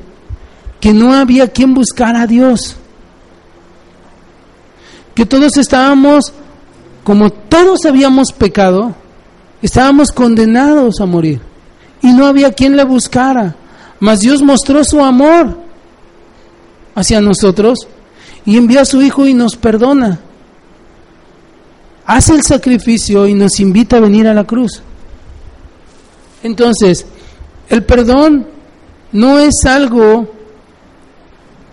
[0.79, 2.77] que no había quien buscara a Dios.
[5.13, 6.33] Que todos estábamos
[7.05, 8.95] como todos habíamos pecado,
[9.61, 11.39] estábamos condenados a morir
[12.01, 13.55] y no había quien le buscara.
[14.05, 15.57] Mas Dios mostró su amor
[16.93, 17.87] hacia nosotros
[18.45, 20.19] y envía a su Hijo y nos perdona.
[22.05, 24.83] Hace el sacrificio y nos invita a venir a la cruz.
[26.43, 27.07] Entonces,
[27.67, 28.45] el perdón
[29.11, 30.31] no es algo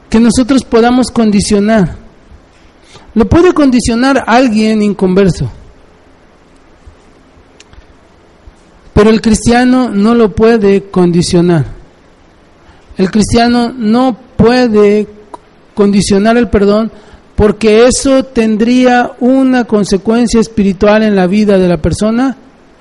[0.09, 1.99] que nosotros podamos condicionar.
[3.15, 5.51] Lo puede condicionar alguien inconverso.
[8.95, 11.82] Pero el cristiano no lo puede condicionar.
[12.97, 15.07] El cristiano no puede
[15.75, 16.91] condicionar el perdón
[17.35, 22.37] porque eso tendría una consecuencia espiritual en la vida de la persona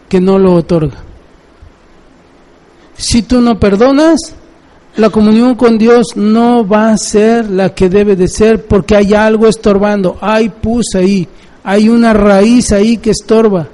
[0.10, 0.98] que no lo otorga.
[2.96, 4.36] Si tú no perdonas,
[4.98, 9.14] la comunión con Dios no va a ser la que debe de ser porque hay
[9.14, 11.28] algo estorbando, hay pus ahí,
[11.64, 13.68] hay una raíz ahí que estorba.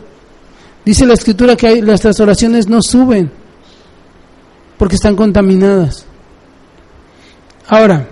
[0.85, 3.29] Dice la escritura que hay, nuestras oraciones no suben
[4.77, 6.06] porque están contaminadas.
[7.67, 8.07] Ahora,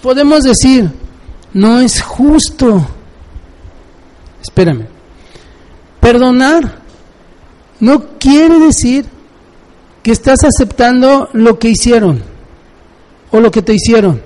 [0.00, 0.90] podemos decir,
[1.52, 2.86] no es justo.
[4.40, 4.86] Espérame.
[6.00, 6.78] Perdonar
[7.80, 9.06] no quiere decir
[10.02, 12.22] que estás aceptando lo que hicieron
[13.30, 14.22] o lo que te hicieron.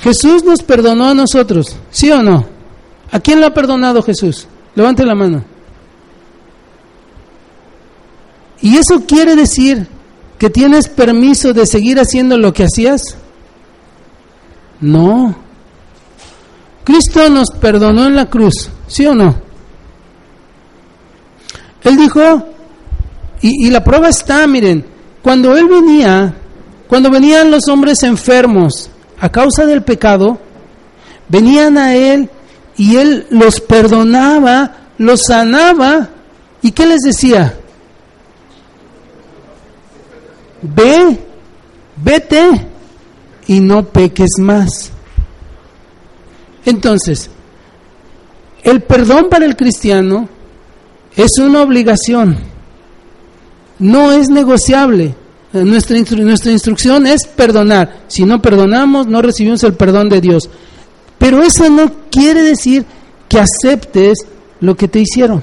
[0.00, 2.46] Jesús nos perdonó a nosotros, ¿sí o no?
[3.10, 4.46] ¿A quién le ha perdonado Jesús?
[4.74, 5.44] Levante la mano.
[8.62, 9.86] ¿Y eso quiere decir
[10.40, 13.02] que tienes permiso de seguir haciendo lo que hacías?
[14.80, 15.36] No.
[16.82, 19.36] Cristo nos perdonó en la cruz, ¿sí o no?
[21.84, 22.20] Él dijo,
[23.42, 24.86] y, y, la prueba está, miren,
[25.20, 26.34] cuando Él venía,
[26.88, 28.88] cuando venían los hombres enfermos
[29.20, 30.38] a causa del pecado,
[31.28, 32.30] venían a Él
[32.78, 36.08] y Él los perdonaba, los sanaba,
[36.62, 37.59] ¿y qué les decía?
[40.62, 41.18] Ve,
[41.96, 42.66] vete
[43.46, 44.90] y no peques más.
[46.64, 47.30] Entonces,
[48.62, 50.28] el perdón para el cristiano
[51.16, 52.38] es una obligación,
[53.78, 55.14] no es negociable.
[55.52, 58.04] Nuestra, nuestra instrucción es perdonar.
[58.06, 60.48] Si no perdonamos, no recibimos el perdón de Dios.
[61.18, 62.84] Pero eso no quiere decir
[63.28, 64.18] que aceptes
[64.60, 65.42] lo que te hicieron.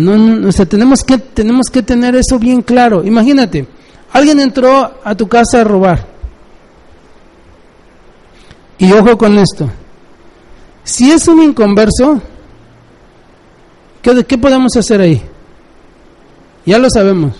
[0.00, 3.04] No, no, tenemos que, tenemos que tener eso bien claro.
[3.04, 3.66] Imagínate,
[4.12, 6.06] alguien entró a tu casa a robar.
[8.78, 9.70] Y ojo con esto.
[10.84, 12.20] Si es un inconverso,
[14.02, 15.22] ¿qué, ¿qué podemos hacer ahí?
[16.64, 17.34] Ya lo sabemos.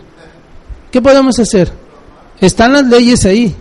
[0.91, 1.73] ¿Qué podemos hacer?
[2.41, 3.55] Están las leyes ahí.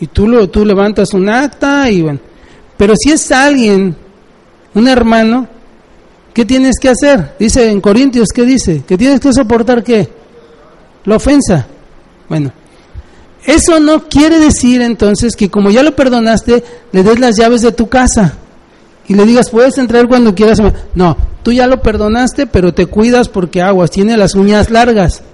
[0.00, 2.20] Y tú, lo, tú levantas un acta y bueno.
[2.76, 3.96] Pero si es alguien,
[4.74, 5.48] un hermano,
[6.38, 7.34] ¿Qué tienes que hacer?
[7.36, 8.84] Dice en Corintios, ¿qué dice?
[8.86, 10.08] Que tienes que soportar qué?
[11.04, 11.66] La ofensa.
[12.28, 12.52] Bueno,
[13.44, 17.72] eso no quiere decir entonces que como ya lo perdonaste, le des las llaves de
[17.72, 18.34] tu casa
[19.08, 20.60] y le digas, puedes entrar cuando quieras.
[20.94, 25.24] No, tú ya lo perdonaste, pero te cuidas porque aguas, tiene las uñas largas.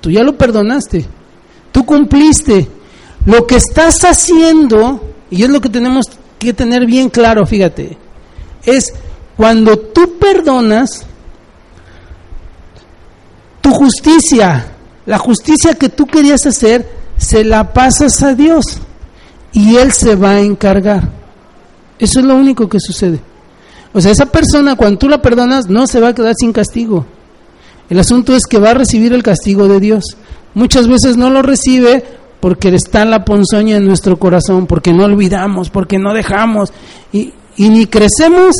[0.00, 1.06] Tú ya lo perdonaste.
[1.70, 2.66] Tú cumpliste.
[3.24, 5.00] Lo que estás haciendo,
[5.30, 6.06] y es lo que tenemos
[6.40, 7.96] que tener bien claro, fíjate,
[8.64, 8.92] es
[9.38, 11.06] cuando tú perdonas,
[13.60, 14.66] tu justicia,
[15.06, 16.84] la justicia que tú querías hacer,
[17.16, 18.64] se la pasas a Dios
[19.52, 21.08] y Él se va a encargar.
[22.00, 23.20] Eso es lo único que sucede.
[23.92, 27.06] O sea, esa persona cuando tú la perdonas no se va a quedar sin castigo.
[27.88, 30.16] El asunto es que va a recibir el castigo de Dios.
[30.54, 32.04] Muchas veces no lo recibe
[32.40, 36.72] porque está la ponzoña en nuestro corazón, porque no olvidamos, porque no dejamos
[37.12, 38.56] y, y ni crecemos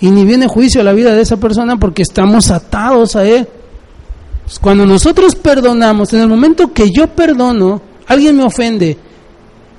[0.00, 3.46] y ni viene juicio a la vida de esa persona porque estamos atados a él.
[4.44, 8.96] Pues cuando nosotros perdonamos, en el momento que yo perdono, alguien me ofende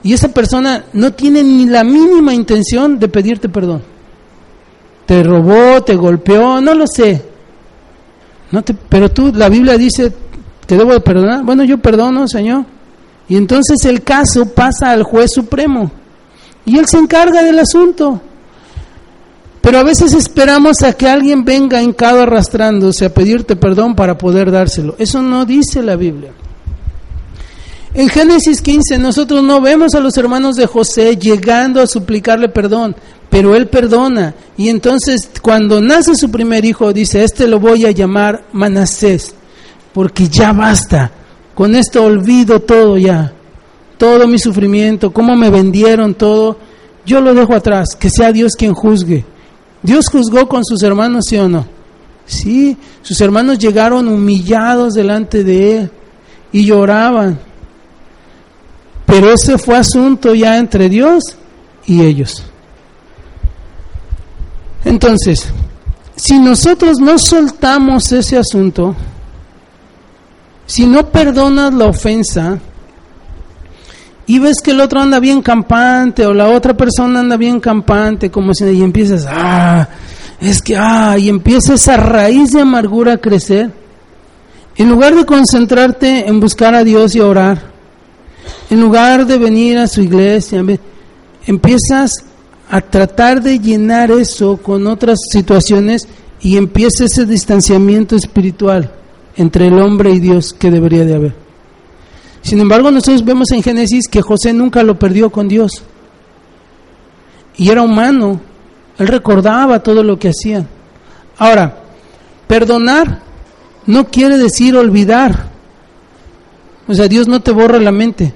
[0.03, 3.81] y esa persona no tiene ni la mínima intención de pedirte perdón.
[5.05, 7.21] Te robó, te golpeó, no lo sé.
[8.89, 10.13] Pero tú, la Biblia dice,
[10.65, 11.43] te debo de perdonar.
[11.43, 12.65] Bueno, yo perdono, Señor.
[13.27, 15.91] Y entonces el caso pasa al juez supremo.
[16.65, 18.21] Y él se encarga del asunto.
[19.61, 24.51] Pero a veces esperamos a que alguien venga hincado arrastrándose a pedirte perdón para poder
[24.51, 24.95] dárselo.
[24.97, 26.31] Eso no dice la Biblia.
[27.93, 32.95] En Génesis 15 nosotros no vemos a los hermanos de José llegando a suplicarle perdón,
[33.29, 34.33] pero él perdona.
[34.57, 39.35] Y entonces cuando nace su primer hijo dice, este lo voy a llamar Manasés,
[39.93, 41.11] porque ya basta.
[41.53, 43.33] Con esto olvido todo ya,
[43.97, 46.57] todo mi sufrimiento, cómo me vendieron todo
[47.05, 49.25] yo lo dejo atrás, que sea Dios quien juzgue.
[49.83, 51.65] Dios juzgó con sus hermanos, ¿sí o no?
[52.25, 55.91] Sí, sus hermanos llegaron humillados delante de él
[56.51, 57.39] y lloraban.
[59.05, 61.35] Pero ese fue asunto ya entre Dios
[61.85, 62.43] y ellos.
[64.85, 65.51] Entonces,
[66.15, 68.95] si nosotros no soltamos ese asunto,
[70.65, 72.59] si no perdonas la ofensa
[74.27, 78.29] y ves que el otro anda bien campante o la otra persona anda bien campante,
[78.29, 79.87] como si y empiezas, ah,
[80.39, 83.71] es que, ah, y empieza esa raíz de amargura a crecer,
[84.77, 87.61] en lugar de concentrarte en buscar a Dios y orar,
[88.69, 90.63] en lugar de venir a su iglesia,
[91.45, 92.11] empiezas
[92.69, 96.07] a tratar de llenar eso con otras situaciones
[96.39, 98.91] y empieza ese distanciamiento espiritual
[99.35, 101.40] entre el hombre y Dios que debería de haber.
[102.41, 105.83] Sin embargo, nosotros vemos en Génesis que José nunca lo perdió con Dios.
[107.57, 108.41] Y era humano.
[108.97, 110.67] Él recordaba todo lo que hacían.
[111.37, 111.77] Ahora,
[112.47, 113.21] perdonar
[113.85, 115.49] no quiere decir olvidar.
[116.87, 118.33] O sea, Dios no te borra la mente.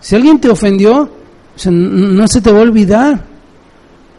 [0.00, 1.10] Si alguien te ofendió,
[1.66, 3.24] no se te va a olvidar.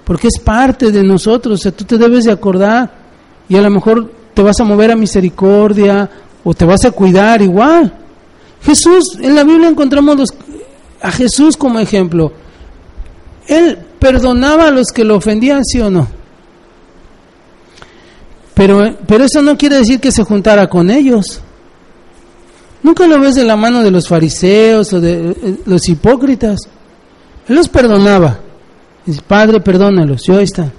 [0.03, 1.59] Porque es parte de nosotros.
[1.59, 2.91] O sea, tú te debes de acordar.
[3.49, 6.09] Y a lo mejor te vas a mover a misericordia
[6.43, 8.00] o te vas a cuidar igual.
[8.63, 10.33] Jesús, en la Biblia encontramos
[11.01, 12.31] a Jesús como ejemplo.
[13.47, 16.07] Él perdonaba a los que lo ofendían, sí o no.
[18.53, 21.41] Pero, pero eso no quiere decir que se juntara con ellos.
[22.83, 26.59] Nunca lo ves de la mano de los fariseos o de eh, los hipócritas.
[27.47, 28.39] Él los perdonaba.
[29.05, 30.23] Dice, Padre, perdónalos.
[30.23, 30.71] Yo está.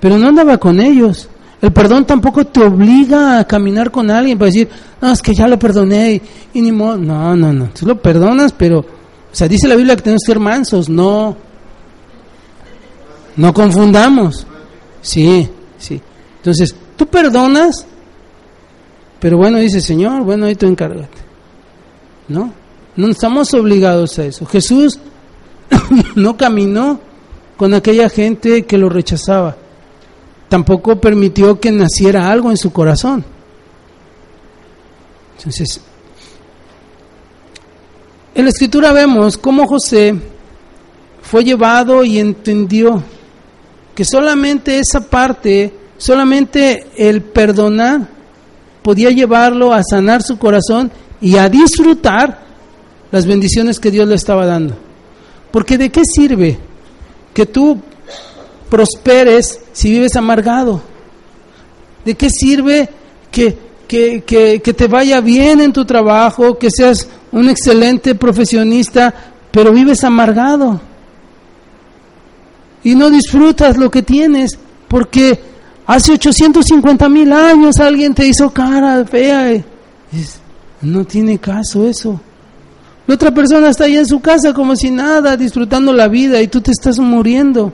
[0.00, 1.28] Pero no andaba con ellos.
[1.60, 4.68] El perdón tampoco te obliga a caminar con alguien para decir,
[5.00, 6.22] no, es que ya lo perdoné
[6.54, 6.96] y, ni modo.
[6.96, 7.70] No, no, no.
[7.70, 8.84] Tú lo perdonas, pero, o
[9.32, 10.88] sea, dice la Biblia que tenemos que ser mansos.
[10.88, 11.36] No.
[13.36, 14.46] No confundamos.
[15.00, 15.48] Sí,
[15.78, 16.00] sí.
[16.36, 17.86] Entonces, tú perdonas,
[19.18, 21.18] pero bueno, dice Señor, bueno, ahí tú encárgate.
[22.28, 22.52] ¿No?
[22.94, 24.46] No estamos obligados a eso.
[24.46, 25.00] Jesús
[26.14, 27.00] no caminó
[27.56, 29.56] con aquella gente que lo rechazaba
[30.48, 33.24] tampoco permitió que naciera algo en su corazón.
[35.36, 35.80] Entonces,
[38.34, 40.14] en la escritura vemos cómo José
[41.22, 43.02] fue llevado y entendió
[43.94, 48.08] que solamente esa parte, solamente el perdonar
[48.82, 50.90] podía llevarlo a sanar su corazón
[51.20, 52.46] y a disfrutar
[53.10, 54.76] las bendiciones que Dios le estaba dando.
[55.50, 56.58] Porque de qué sirve
[57.34, 57.80] que tú
[58.68, 60.80] prosperes si vives amargado?
[62.04, 62.88] ¿De qué sirve
[63.30, 63.56] que,
[63.86, 69.14] que, que, te vaya bien en tu trabajo, que seas un excelente profesionista,
[69.50, 70.80] pero vives amargado?
[72.84, 75.38] Y no disfrutas lo que tienes porque
[75.86, 79.62] hace 850 mil años alguien te hizo cara fea.
[80.82, 82.20] no tiene caso eso.
[83.06, 86.48] La otra persona está ahí en su casa como si nada, disfrutando la vida y
[86.48, 87.72] tú te estás muriendo.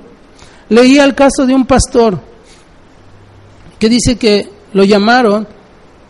[0.69, 2.19] Leía el caso de un pastor
[3.79, 5.47] que dice que lo llamaron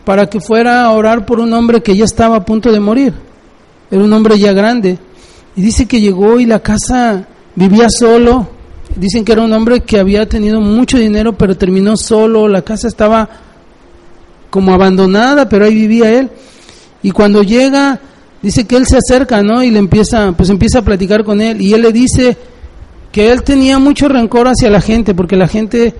[0.05, 3.13] para que fuera a orar por un hombre que ya estaba a punto de morir.
[3.89, 4.97] Era un hombre ya grande.
[5.55, 8.47] Y dice que llegó y la casa vivía solo.
[8.95, 12.47] Dicen que era un hombre que había tenido mucho dinero, pero terminó solo.
[12.47, 13.29] La casa estaba
[14.49, 16.29] como abandonada, pero ahí vivía él.
[17.01, 17.99] Y cuando llega,
[18.41, 19.63] dice que él se acerca, ¿no?
[19.63, 21.61] Y le empieza, pues empieza a platicar con él.
[21.61, 22.37] Y él le dice,
[23.15, 25.95] que él tenía mucho rencor hacia la gente porque la gente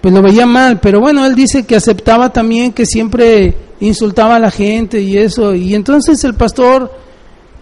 [0.00, 4.40] pues lo veía mal, pero bueno, él dice que aceptaba también que siempre insultaba a
[4.40, 6.92] la gente y eso, y entonces el pastor,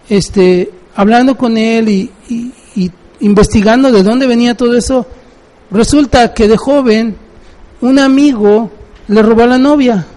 [0.09, 2.11] este, hablando con él y,
[3.19, 5.05] investigando de dónde venía todo eso,
[5.69, 7.17] resulta que de joven
[7.81, 8.71] un amigo
[9.09, 10.07] le robó a la novia.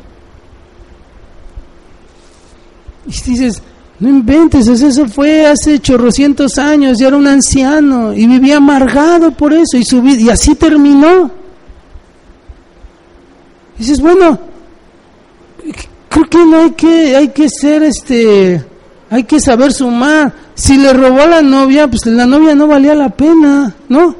[3.06, 3.62] Y dices,
[4.00, 9.52] no inventes, eso fue hace chorrocientos años, ya era un anciano y vivía amargado por
[9.52, 11.30] eso y su vida, y así terminó.
[13.76, 14.38] dices, bueno,
[16.08, 18.64] creo que no hay que, hay que ser este,
[19.10, 20.32] hay que saber sumar.
[20.54, 24.14] Si le robó a la novia, pues la novia no valía la pena, ¿no?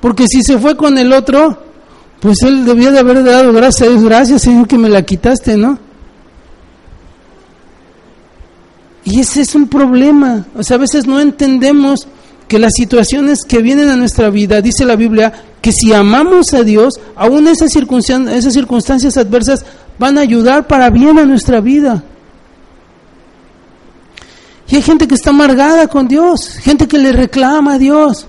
[0.00, 1.62] Porque si se fue con el otro,
[2.20, 5.85] pues él debía de haber dado gracias, gracias Señor que me la quitaste, ¿no?
[9.06, 10.46] Y ese es un problema.
[10.56, 12.08] O sea, a veces no entendemos
[12.48, 15.32] que las situaciones que vienen a nuestra vida, dice la Biblia,
[15.62, 19.64] que si amamos a Dios, aún esas esas circunstancias adversas
[19.96, 22.02] van a ayudar para bien a nuestra vida.
[24.68, 28.26] Y hay gente que está amargada con Dios, gente que le reclama a Dios.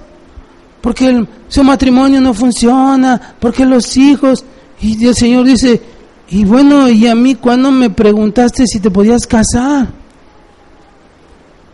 [0.82, 4.46] porque su matrimonio no funciona, porque los hijos.
[4.80, 5.82] Y el Señor dice,
[6.30, 9.88] y bueno, ¿y a mí cuando me preguntaste si te podías casar?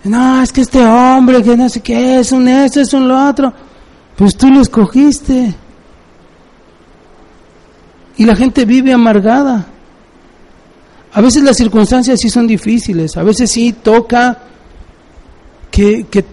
[0.03, 3.27] No, es que este hombre, que no sé qué, es un esto, es un lo
[3.27, 3.53] otro.
[4.15, 5.55] Pues tú lo escogiste.
[8.17, 9.65] Y la gente vive amargada.
[11.13, 14.39] A veces las circunstancias sí son difíciles, a veces sí toca
[15.69, 16.25] que, que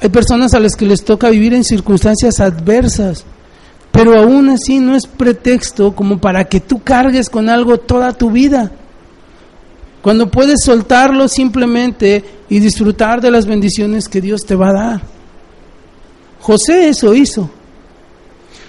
[0.00, 3.24] hay personas a las que les toca vivir en circunstancias adversas,
[3.92, 8.30] pero aún así no es pretexto como para que tú cargues con algo toda tu
[8.30, 8.72] vida.
[10.06, 15.02] Cuando puedes soltarlo simplemente y disfrutar de las bendiciones que Dios te va a dar.
[16.40, 17.50] José eso hizo.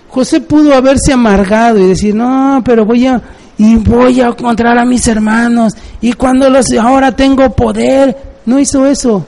[0.09, 3.21] José pudo haberse amargado y decir, no, pero voy a,
[3.55, 8.17] y voy a encontrar a mis hermanos, y cuando los, ahora tengo poder,
[8.47, 9.23] no hizo eso.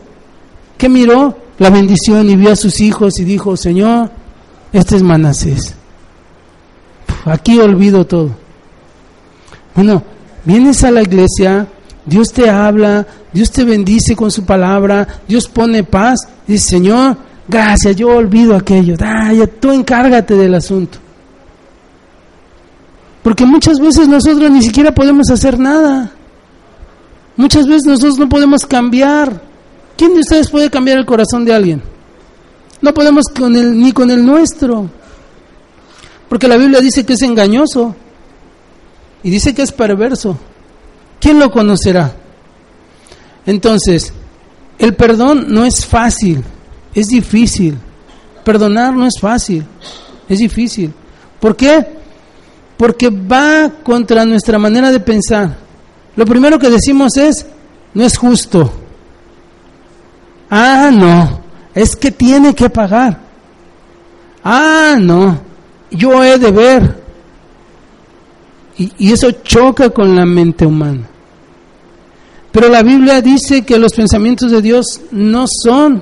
[0.80, 1.38] ¿Qué miró?
[1.60, 4.10] La bendición y vio a sus hijos y dijo, Señor,
[4.74, 5.76] este es Manasés.
[7.26, 8.32] Aquí olvido todo.
[9.76, 10.02] Bueno,
[10.44, 11.68] vienes a la iglesia,
[12.10, 16.20] Dios te habla, Dios te bendice con su palabra, Dios pone paz.
[16.48, 17.16] Dice, Señor,
[17.48, 18.96] gracias, yo olvido aquello.
[19.60, 20.98] tú encárgate del asunto.
[23.22, 26.12] Porque muchas veces nosotros ni siquiera podemos hacer nada.
[27.38, 29.42] Muchas veces nosotros no podemos cambiar.
[29.96, 31.82] ¿Quién de ustedes puede cambiar el corazón de alguien?
[32.82, 34.90] No podemos con ni con el nuestro.
[36.28, 37.96] Porque la Biblia dice que es engañoso.
[39.22, 40.38] Y dice que es perverso.
[41.20, 42.14] ¿Quién lo conocerá?
[43.46, 44.14] Entonces,
[44.78, 46.44] el perdón no es fácil,
[46.94, 47.78] es difícil.
[48.44, 49.66] Perdonar no es fácil,
[50.28, 50.94] es difícil.
[51.40, 51.86] ¿Por qué?
[52.78, 55.58] Porque va contra nuestra manera de pensar.
[56.16, 57.46] Lo primero que decimos es,
[57.94, 58.72] no es justo.
[60.50, 61.42] Ah, no,
[61.76, 63.20] es que tiene que pagar.
[64.44, 65.40] Ah, no,
[65.92, 67.04] yo he de ver.
[68.80, 71.08] Y, eso choca con la mente humana.
[72.52, 76.02] Pero la Biblia dice que los pensamientos de Dios no son,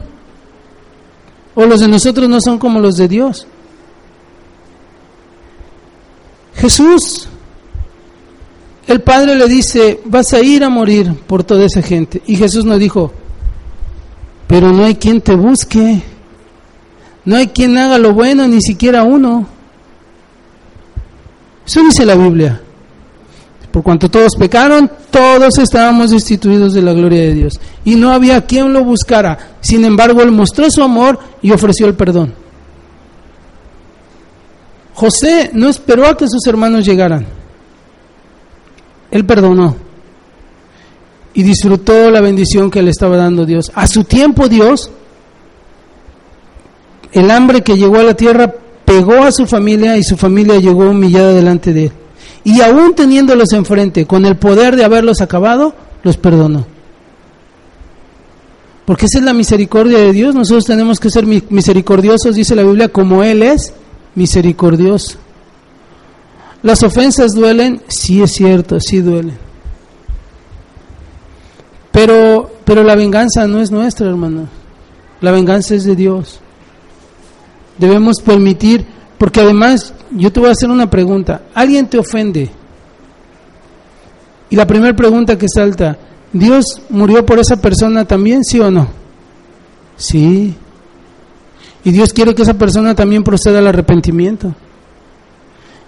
[1.55, 3.47] o los de nosotros no son como los de Dios.
[6.53, 7.27] Jesús,
[8.85, 12.21] el Padre le dice, vas a ir a morir por toda esa gente.
[12.27, 13.11] Y Jesús nos dijo,
[14.45, 16.03] pero no hay quien te busque,
[17.25, 19.47] no hay quien haga lo bueno, ni siquiera uno.
[21.65, 22.61] Eso dice la Biblia.
[23.77, 27.59] Por cuanto todos pecaron, todos estábamos destituidos de la gloria de Dios.
[27.85, 29.37] Y no había quien lo buscara.
[29.61, 32.33] Sin embargo, Él mostró su amor y ofreció el perdón.
[34.95, 37.27] José no esperó a que sus hermanos llegaran.
[39.11, 39.75] Él perdonó
[41.35, 43.71] y disfrutó la bendición que le estaba dando Dios.
[43.75, 44.89] A su tiempo Dios,
[47.11, 48.51] el hambre que llegó a la tierra
[48.85, 51.91] pegó a su familia y su familia llegó humillada delante de él
[52.47, 56.65] y aún teniéndolos enfrente, con el poder de haberlos acabado, los perdonó.
[58.85, 60.33] Porque esa es la misericordia de Dios.
[60.33, 63.73] Nosotros tenemos que ser misericordiosos, dice la Biblia, como Él es
[64.15, 65.17] misericordioso.
[66.63, 67.81] ¿Las ofensas duelen?
[67.89, 69.37] Sí es cierto, sí duelen.
[71.91, 74.47] Pero, pero la venganza no es nuestra, hermano.
[75.19, 76.39] La venganza es de Dios.
[77.77, 78.85] Debemos permitir
[79.17, 81.41] porque además, yo te voy a hacer una pregunta.
[81.53, 82.49] ¿Alguien te ofende?
[84.49, 85.97] Y la primera pregunta que salta,
[86.31, 88.87] ¿Dios murió por esa persona también, sí o no?
[89.95, 90.55] Sí.
[91.83, 94.53] Y Dios quiere que esa persona también proceda al arrepentimiento.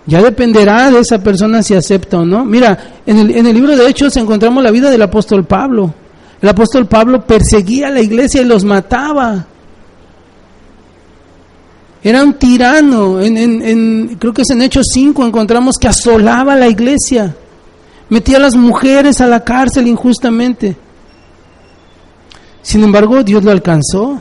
[0.05, 2.45] Ya dependerá de esa persona si acepta o no.
[2.45, 5.93] Mira, en el, en el libro de Hechos encontramos la vida del apóstol Pablo.
[6.41, 9.45] El apóstol Pablo perseguía a la iglesia y los mataba.
[12.03, 13.19] Era un tirano.
[13.19, 17.35] En, en, creo que es en Hechos 5 encontramos que asolaba la iglesia.
[18.09, 20.75] Metía a las mujeres a la cárcel injustamente.
[22.61, 24.19] Sin embargo, Dios lo alcanzó.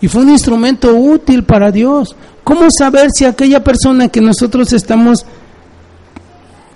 [0.00, 2.14] Y fue un instrumento útil para Dios.
[2.44, 5.26] ¿Cómo saber si aquella persona que nosotros estamos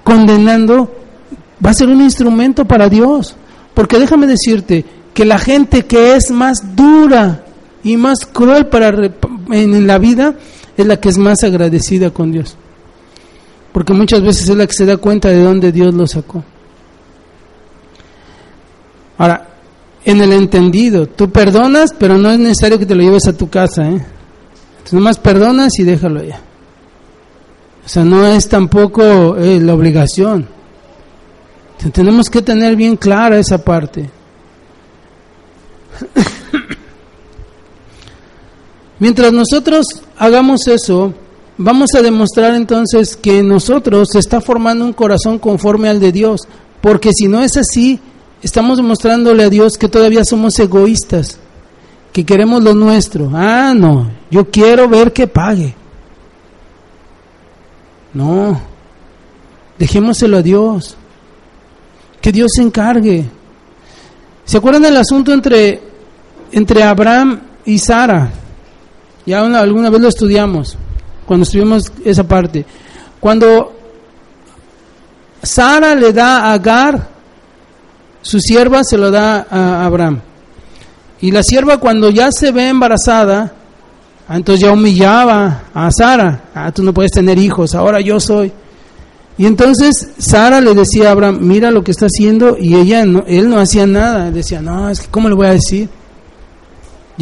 [0.04, 0.92] condenando
[1.64, 3.36] va a ser un instrumento para Dios?
[3.74, 7.44] Porque déjame decirte que la gente que es más dura
[7.84, 8.90] y más cruel para
[9.50, 10.34] en la vida
[10.76, 12.56] es la que es más agradecida con Dios.
[13.72, 16.44] Porque muchas veces es la que se da cuenta de dónde Dios lo sacó.
[19.18, 19.48] Ahora,
[20.04, 23.48] en el entendido, tú perdonas, pero no es necesario que te lo lleves a tu
[23.48, 24.04] casa, ¿eh?
[24.88, 26.40] Tú nomás perdonas y déjalo allá.
[27.84, 30.46] O sea, no es tampoco eh, la obligación.
[31.92, 34.08] Tenemos que tener bien clara esa parte.
[39.02, 39.84] Mientras nosotros
[40.16, 41.12] hagamos eso,
[41.58, 46.42] vamos a demostrar entonces que nosotros se está formando un corazón conforme al de Dios,
[46.80, 47.98] porque si no es así,
[48.44, 51.40] estamos demostrándole a Dios que todavía somos egoístas,
[52.12, 53.28] que queremos lo nuestro.
[53.34, 55.74] Ah, no, yo quiero ver que pague.
[58.14, 58.60] No,
[59.80, 60.96] dejémoselo a Dios,
[62.20, 63.24] que Dios se encargue.
[64.44, 65.82] ¿Se acuerdan del asunto entre,
[66.52, 68.34] entre Abraham y Sara?
[69.26, 70.76] Ya alguna vez lo estudiamos,
[71.26, 72.64] cuando estudiamos esa parte.
[73.20, 73.72] Cuando
[75.42, 77.08] Sara le da a Agar,
[78.20, 80.20] su sierva se lo da a Abraham.
[81.20, 83.52] Y la sierva cuando ya se ve embarazada,
[84.26, 88.52] ah, entonces ya humillaba a Sara, ah, tú no puedes tener hijos, ahora yo soy.
[89.38, 93.24] Y entonces Sara le decía a Abraham, mira lo que está haciendo, y ella no,
[93.26, 95.88] él no hacía nada, decía, no, es que ¿cómo le voy a decir?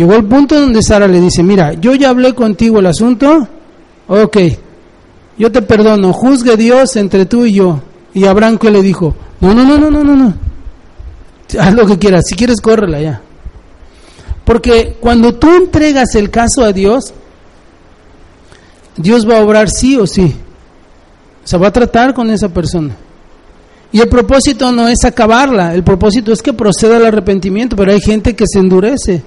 [0.01, 3.47] Llegó el punto donde Sara le dice, mira, yo ya hablé contigo el asunto,
[4.09, 4.39] ok,
[5.37, 7.83] yo te perdono, juzgue Dios entre tú y yo.
[8.15, 10.35] Y Abraham que le dijo, no, no, no, no, no, no, no,
[11.59, 13.21] haz lo que quieras, si quieres córrela ya.
[14.47, 17.13] Porque cuando tú entregas el caso a Dios,
[18.97, 20.35] Dios va a obrar sí o sí.
[21.45, 22.97] O sea, va a tratar con esa persona.
[23.93, 28.01] Y el propósito no es acabarla, el propósito es que proceda al arrepentimiento, pero hay
[28.01, 29.23] gente que se endurece.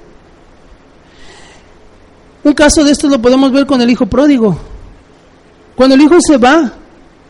[2.43, 4.57] Un caso de esto lo podemos ver con el hijo pródigo.
[5.75, 6.71] Cuando el hijo se va,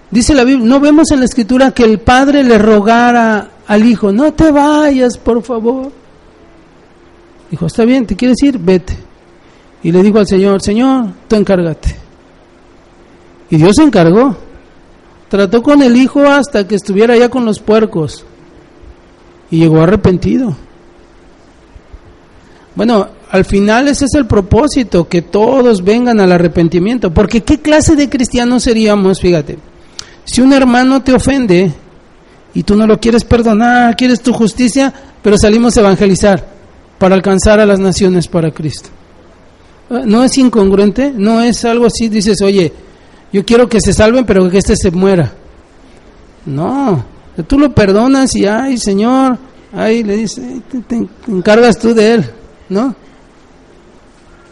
[0.09, 4.11] dice la Biblia, no vemos en la escritura que el padre le rogara al hijo,
[4.11, 5.91] no te vayas, por favor.
[7.49, 8.57] Dijo, está bien, ¿te quieres ir?
[8.57, 8.97] Vete.
[9.84, 11.95] Y le dijo al Señor, Señor, tú encárgate.
[13.49, 14.36] Y Dios se encargó.
[15.30, 18.26] Trató con el hijo hasta que estuviera ya con los puercos.
[19.51, 20.55] Y llegó arrepentido.
[22.76, 27.13] Bueno, al final ese es el propósito, que todos vengan al arrepentimiento.
[27.13, 29.19] Porque ¿qué clase de cristianos seríamos?
[29.19, 29.57] Fíjate,
[30.26, 31.71] si un hermano te ofende
[32.53, 36.47] y tú no lo quieres perdonar, quieres tu justicia, pero salimos a evangelizar
[36.97, 38.89] para alcanzar a las naciones para Cristo.
[39.89, 41.11] Ah, ¿No es incongruente?
[41.15, 42.09] ¿No es algo así?
[42.09, 42.71] Dices, oye,
[43.32, 45.32] yo quiero que se salven, pero que éste se muera.
[46.45, 47.03] No,
[47.47, 49.38] tú lo perdonas y, ay, Señor,
[49.74, 50.43] ay, le dices,
[50.88, 52.26] te encargas tú de él,
[52.70, 52.95] ¿no?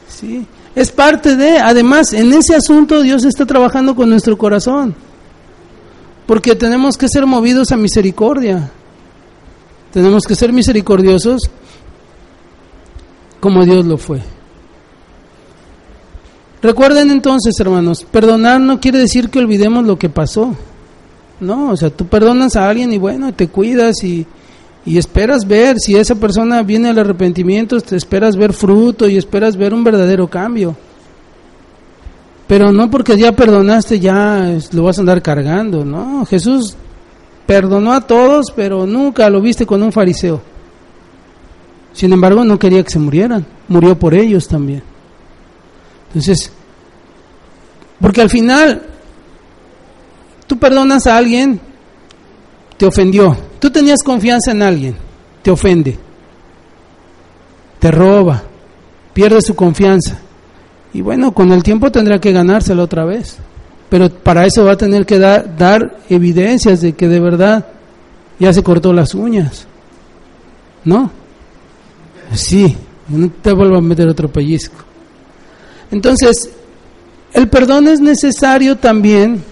[0.07, 0.45] Sí,
[0.76, 4.95] es parte de, además, en ese asunto Dios está trabajando con nuestro corazón,
[6.26, 8.70] porque tenemos que ser movidos a misericordia,
[9.91, 11.49] tenemos que ser misericordiosos
[13.39, 14.22] como Dios lo fue.
[16.62, 20.55] Recuerden entonces, hermanos, perdonar no quiere decir que olvidemos lo que pasó.
[21.39, 24.28] No, o sea, tú perdonas a alguien y bueno, te cuidas y,
[24.86, 29.55] y esperas ver, si esa persona viene al arrepentimiento, te esperas ver fruto y esperas
[29.55, 30.75] ver un verdadero cambio.
[32.47, 36.25] Pero no porque ya perdonaste, ya lo vas a andar cargando, ¿no?
[36.25, 36.75] Jesús
[37.45, 40.41] perdonó a todos, pero nunca lo viste con un fariseo.
[41.93, 44.82] Sin embargo, no quería que se murieran, murió por ellos también.
[46.07, 46.51] Entonces,
[47.99, 48.82] porque al final,
[50.47, 51.61] tú perdonas a alguien,
[52.82, 54.95] te ofendió, Tú tenías confianza en alguien,
[55.43, 55.99] te ofende,
[57.77, 58.41] te roba,
[59.13, 60.17] pierde su confianza.
[60.91, 63.38] Y bueno, con el tiempo tendrá que ganárselo otra vez.
[63.88, 67.67] Pero para eso va a tener que dar evidencias de que de verdad
[68.39, 69.67] ya se cortó las uñas.
[70.84, 71.11] ¿No?
[72.34, 72.75] Sí,
[73.09, 74.77] no te vuelvo a meter otro pellizco.
[75.91, 76.49] Entonces,
[77.32, 79.51] el perdón es necesario también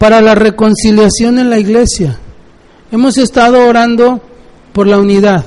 [0.00, 2.16] para la reconciliación en la iglesia.
[2.90, 4.22] Hemos estado orando
[4.72, 5.44] por la unidad.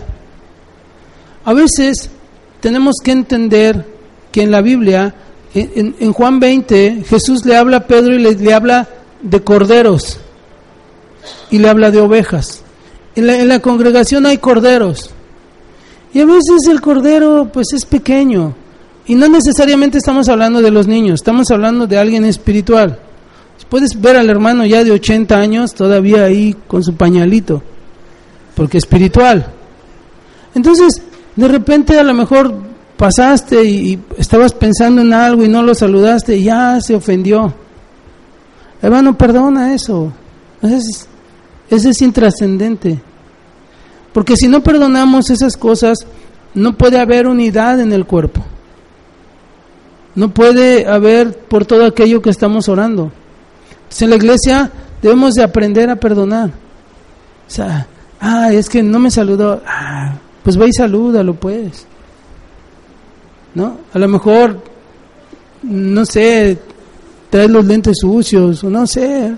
[1.43, 2.11] A veces
[2.59, 3.83] tenemos que entender
[4.31, 5.15] que en la Biblia,
[5.55, 8.87] en, Juan 20, Jesús le habla a Pedro y le, habla
[9.23, 10.19] de corderos
[11.49, 12.61] y le habla de ovejas.
[13.15, 15.09] En en la congregación hay corderos.
[16.13, 18.53] Y a veces el cordero pues es pequeño.
[19.07, 22.99] Y no necesariamente estamos hablando de los niños, estamos hablando de alguien espiritual.
[23.73, 27.63] Puedes ver al hermano ya de 80 años todavía ahí con su pañalito,
[28.55, 29.47] porque espiritual.
[30.53, 31.01] Entonces,
[31.35, 32.53] de repente a lo mejor
[32.97, 37.51] pasaste y, estabas pensando en algo y no lo saludaste y ya se ofendió.
[38.79, 40.13] Hermano, perdona eso.
[40.61, 41.07] Eso
[41.71, 43.01] es, es intrascendente.
[44.13, 46.05] Porque si no perdonamos esas cosas,
[46.53, 48.45] no puede haber unidad en el cuerpo.
[50.13, 53.11] No puede haber por todo aquello que estamos orando
[54.01, 54.71] en la iglesia
[55.01, 56.49] debemos de aprender a perdonar.
[56.49, 57.87] O sea,
[58.19, 59.61] ah, es que no me saludó.
[59.67, 60.13] Ah,
[60.43, 61.85] pues ve y salúdalo, pues.
[63.55, 63.77] ¿no?
[63.93, 64.61] A lo mejor,
[65.63, 66.57] no sé,
[67.29, 69.33] traes los lentes sucios, o no sé.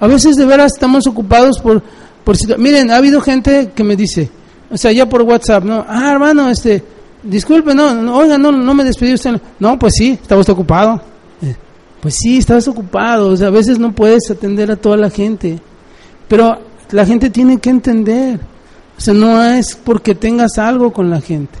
[0.00, 1.82] A veces de veras estamos ocupados por,
[2.24, 2.36] por...
[2.58, 4.30] Miren, ha habido gente que me dice,
[4.70, 5.84] o sea, ya por WhatsApp, ¿no?
[5.88, 6.82] Ah, hermano, este,
[7.22, 9.40] disculpe, no, no oiga, no, no me despedí usted.
[9.58, 11.00] No, pues sí, estaba usted ocupado.
[12.00, 15.58] Pues sí, estabas ocupado, o sea, a veces no puedes atender a toda la gente.
[16.28, 16.58] Pero
[16.90, 18.40] la gente tiene que entender,
[18.96, 21.58] o sea, no es porque tengas algo con la gente.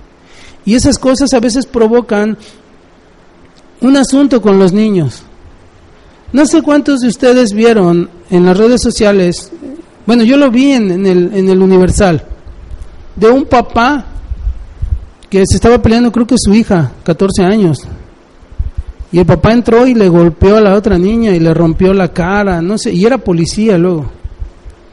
[0.64, 2.36] Y esas cosas a veces provocan
[3.80, 5.22] un asunto con los niños.
[6.32, 9.50] No sé cuántos de ustedes vieron en las redes sociales,
[10.06, 12.22] bueno, yo lo vi en, el, en el Universal,
[13.16, 14.04] de un papá
[15.30, 17.78] que se estaba peleando, creo que su hija, 14 años.
[19.10, 22.12] Y el papá entró y le golpeó a la otra niña y le rompió la
[22.12, 24.10] cara, no sé, y era policía luego.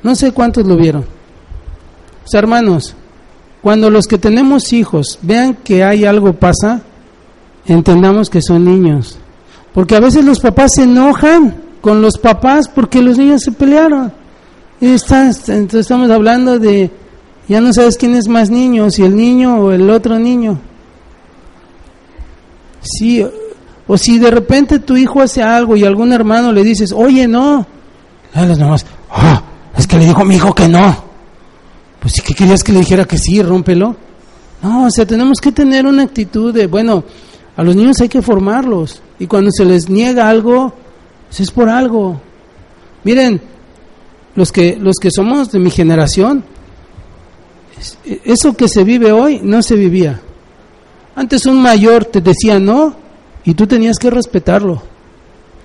[0.04, 1.02] No sé cuántos lo vieron.
[1.02, 2.96] O sea, hermanos,
[3.62, 6.82] cuando los que tenemos hijos vean que hay algo pasa,
[7.66, 9.18] entendamos que son niños.
[9.74, 14.14] Porque a veces los papás se enojan con los papás porque los niños se pelearon.
[14.80, 16.90] Y entonces estamos hablando de,
[17.48, 20.60] ya no sabes quién es más niño, si el niño o el otro niño.
[22.82, 23.26] Sí,
[23.88, 27.66] o si de repente tu hijo hace algo y algún hermano le dices, oye, no.
[28.34, 29.42] A las mamás, ah,
[29.78, 31.04] es que le dijo a mi hijo que no.
[32.00, 33.96] Pues si que querías que le dijera que sí, rómpelo.
[34.62, 37.04] No, o sea, tenemos que tener una actitud de, bueno,
[37.56, 39.02] a los niños hay que formarlos.
[39.20, 40.74] Y cuando se les niega algo,
[41.28, 42.20] pues es por algo.
[43.04, 43.40] Miren,
[44.34, 46.44] los que, los que somos de mi generación,
[48.24, 50.22] eso que se vive hoy no se vivía.
[51.16, 53.05] Antes un mayor te decía no
[53.46, 54.82] y tú tenías que respetarlo.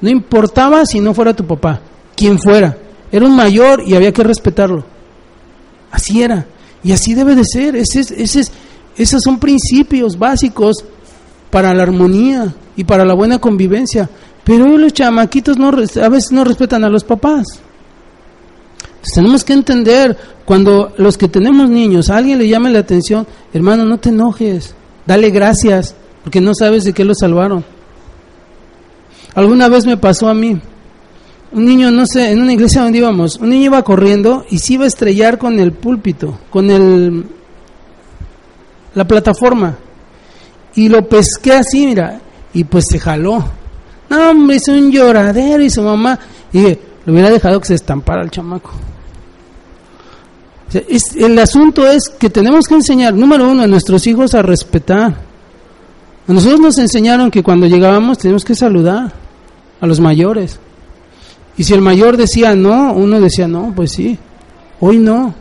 [0.01, 1.81] No importaba si no fuera tu papá,
[2.15, 2.77] quien fuera.
[3.11, 4.85] Era un mayor y había que respetarlo.
[5.91, 6.47] Así era.
[6.83, 7.75] Y así debe de ser.
[7.77, 8.45] Ese, ese,
[8.97, 10.85] esos son principios básicos
[11.51, 14.09] para la armonía y para la buena convivencia.
[14.45, 17.47] Pero los chamaquitos no, a veces no respetan a los papás.
[19.15, 23.85] tenemos que entender, cuando los que tenemos niños, a alguien le llame la atención, hermano,
[23.85, 24.75] no te enojes,
[25.07, 27.65] dale gracias, porque no sabes de qué lo salvaron.
[29.35, 30.61] Alguna vez me pasó a mí,
[31.53, 34.75] un niño, no sé, en una iglesia donde íbamos, un niño iba corriendo y se
[34.75, 37.27] iba a estrellar con el púlpito, con el
[38.95, 39.77] la plataforma.
[40.75, 42.21] Y lo pesqué así, mira,
[42.53, 43.45] y pues se jaló.
[44.09, 46.19] No, hombre, es un lloradero y su mamá.
[46.53, 48.73] Y le hubiera dejado que se estampara el chamaco.
[51.17, 55.30] el asunto es que tenemos que enseñar, número uno, a nuestros hijos a respetar.
[56.31, 59.13] A nosotros nos enseñaron que cuando llegábamos tenemos que saludar
[59.81, 60.61] a los mayores.
[61.57, 64.17] Y si el mayor decía no, uno decía no, pues sí,
[64.79, 65.35] hoy no.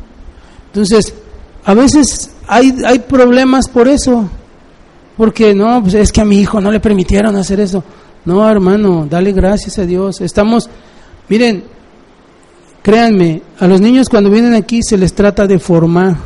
[0.65, 1.13] Entonces,
[1.63, 4.27] a veces hay, hay problemas por eso,
[5.15, 7.83] porque no, pues es que a mi hijo no le permitieron hacer eso.
[8.25, 10.21] No, hermano, dale gracias a Dios.
[10.21, 10.71] Estamos,
[11.27, 11.65] miren,
[12.81, 16.17] créanme, a los niños cuando vienen aquí se les trata de formar.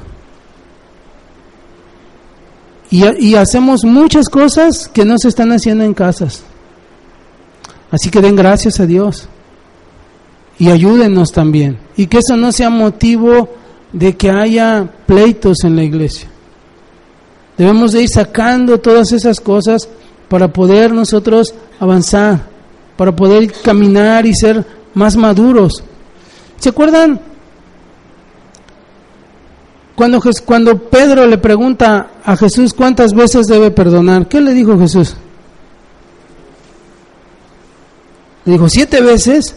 [2.94, 6.44] Y, hacemos muchas cosas que no se están haciendo en casas.
[7.90, 9.28] Así que den gracias a Dios
[10.60, 11.80] y ayúdenos también.
[11.98, 13.50] Y que eso no sea motivo
[13.94, 16.30] de que haya pleitos en la iglesia.
[17.58, 19.90] Debemos de ir sacando todas esas cosas
[20.30, 22.42] para poder nosotros avanzar,
[22.96, 24.64] para poder caminar y ser
[24.94, 25.84] más maduros.
[26.60, 27.20] ¿Se acuerdan?
[29.96, 35.16] Cuando, cuando Pedro le pregunta a Jesús cuántas veces debe perdonar, ¿qué le dijo Jesús?
[38.46, 39.56] Le dijo, siete veces.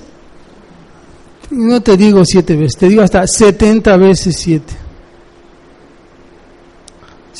[1.50, 4.74] No te digo siete veces, te digo hasta setenta veces siete.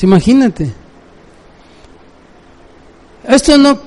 [0.01, 0.71] Imagínate.
[3.27, 3.77] Esto no,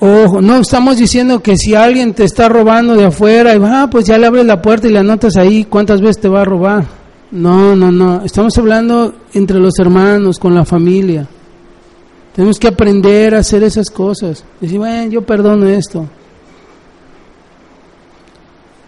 [0.00, 4.04] ojo, no estamos diciendo que si alguien te está robando de afuera, y ah, pues
[4.04, 6.99] ya le abres la puerta y le anotas ahí cuántas veces te va a robar.
[7.30, 8.24] No, no, no.
[8.24, 11.26] Estamos hablando entre los hermanos, con la familia.
[12.34, 14.44] Tenemos que aprender a hacer esas cosas.
[14.60, 16.08] Decir, bueno, yo perdono esto.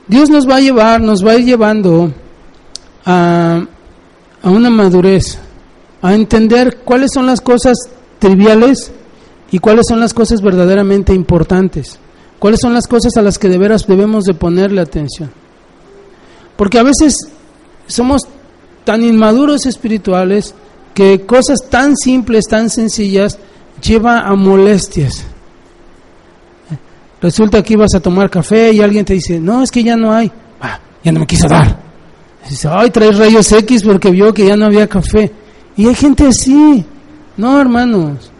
[0.09, 2.13] Dios nos va a llevar, nos va a ir llevando
[3.05, 3.65] a,
[4.43, 5.39] a una madurez,
[6.03, 7.79] a entender cuáles son las cosas
[8.19, 8.93] triviales
[9.51, 11.99] y cuáles son las cosas verdaderamente importantes,
[12.39, 15.31] cuáles son las cosas a las que de veras debemos de ponerle atención.
[16.57, 17.17] Porque a veces
[17.93, 18.23] somos
[18.85, 20.55] tan inmaduros espirituales
[20.95, 23.39] que cosas tan simples, tan sencillas,
[23.83, 25.25] lleva a molestias.
[27.21, 30.13] Resulta que ibas a tomar café y alguien te dice, no, es que ya no
[30.13, 30.31] hay.
[31.05, 31.79] Ya no me quiso dar.
[32.49, 35.33] dice, ay, traes rayos X porque vio que ya no había café.
[35.77, 36.85] Y hay gente así.
[37.37, 38.31] No, hermanos.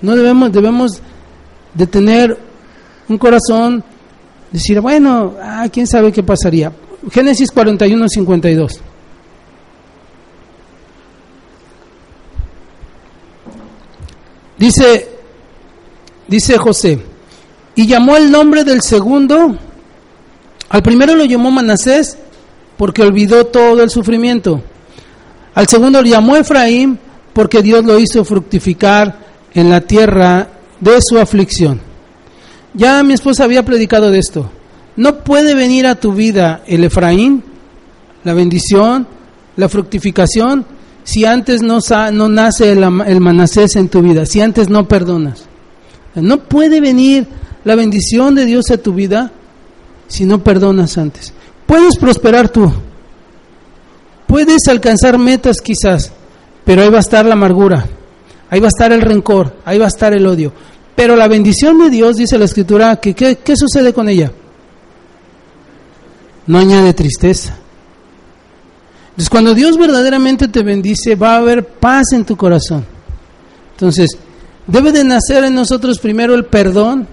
[0.00, 1.00] No debemos, debemos
[1.74, 2.38] de tener
[3.08, 3.82] un corazón,
[4.52, 6.72] decir, bueno, ah, quién sabe qué pasaría.
[7.10, 8.80] Génesis 41, 52.
[14.58, 15.08] Dice,
[16.26, 16.98] dice José,
[17.76, 19.56] y llamó el nombre del segundo,
[20.68, 22.18] al primero lo llamó Manasés,
[22.76, 24.60] porque olvidó todo el sufrimiento.
[25.54, 26.98] Al segundo lo llamó Efraín,
[27.32, 29.18] porque Dios lo hizo fructificar
[29.54, 30.48] en la tierra
[30.80, 31.80] de su aflicción.
[32.74, 34.50] Ya mi esposa había predicado de esto.
[34.98, 37.44] No puede venir a tu vida el Efraín,
[38.24, 39.06] la bendición,
[39.54, 40.66] la fructificación,
[41.04, 41.78] si antes no,
[42.12, 45.44] no nace el, Manasés en tu vida, si antes no perdonas.
[46.16, 47.28] No puede venir
[47.62, 49.30] la bendición de Dios a tu vida
[50.08, 51.32] si no perdonas antes.
[51.64, 52.68] Puedes prosperar tú,
[54.26, 56.10] puedes alcanzar metas quizás,
[56.64, 57.86] pero ahí va a estar la amargura,
[58.50, 60.52] ahí va a estar el rencor, ahí va a estar el odio.
[60.96, 64.32] Pero la bendición de Dios, dice la Escritura, que ¿qué, sucede con ella?
[66.48, 67.56] No añade tristeza.
[69.10, 72.86] Entonces, cuando Dios verdaderamente te bendice, va a haber paz en tu corazón.
[73.72, 74.18] Entonces,
[74.66, 77.06] debe de nacer en nosotros primero el perdón,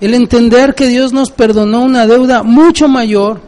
[0.00, 3.40] el entender que Dios nos perdonó una deuda mucho mayor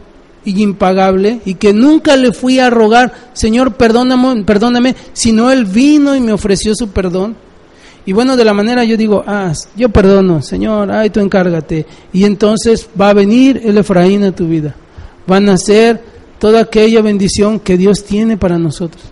[0.45, 6.15] y impagable y que nunca le fui a rogar, Señor, perdóname, perdóname, sino Él vino
[6.15, 7.35] y me ofreció su perdón.
[8.05, 11.85] Y bueno, de la manera yo digo, ah, yo perdono, Señor, ay, tú encárgate.
[12.11, 14.75] Y entonces va a venir el Efraín a tu vida.
[15.27, 16.03] Van a ser
[16.39, 19.03] toda aquella bendición que Dios tiene para nosotros.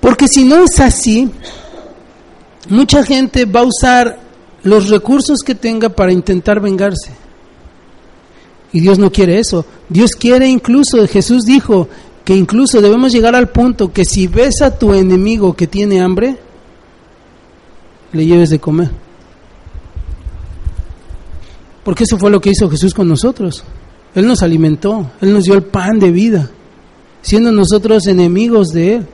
[0.00, 1.30] Porque si no es así,
[2.70, 4.18] mucha gente va a usar
[4.62, 7.12] los recursos que tenga para intentar vengarse.
[8.72, 9.66] Y Dios no quiere eso.
[9.88, 11.88] Dios quiere incluso, Jesús dijo
[12.36, 16.36] incluso debemos llegar al punto que si ves a tu enemigo que tiene hambre,
[18.12, 18.90] le lleves de comer.
[21.84, 23.64] Porque eso fue lo que hizo Jesús con nosotros.
[24.14, 26.50] Él nos alimentó, Él nos dio el pan de vida,
[27.22, 29.06] siendo nosotros enemigos de Él.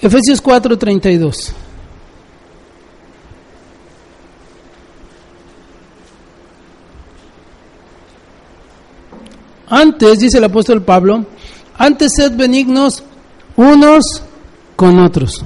[0.00, 1.54] Efesios 4:32.
[9.70, 11.26] Antes, dice el apóstol Pablo,
[11.76, 13.02] antes sed benignos
[13.56, 14.22] unos
[14.76, 15.42] con otros,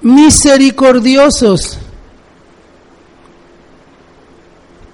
[0.00, 1.78] misericordiosos,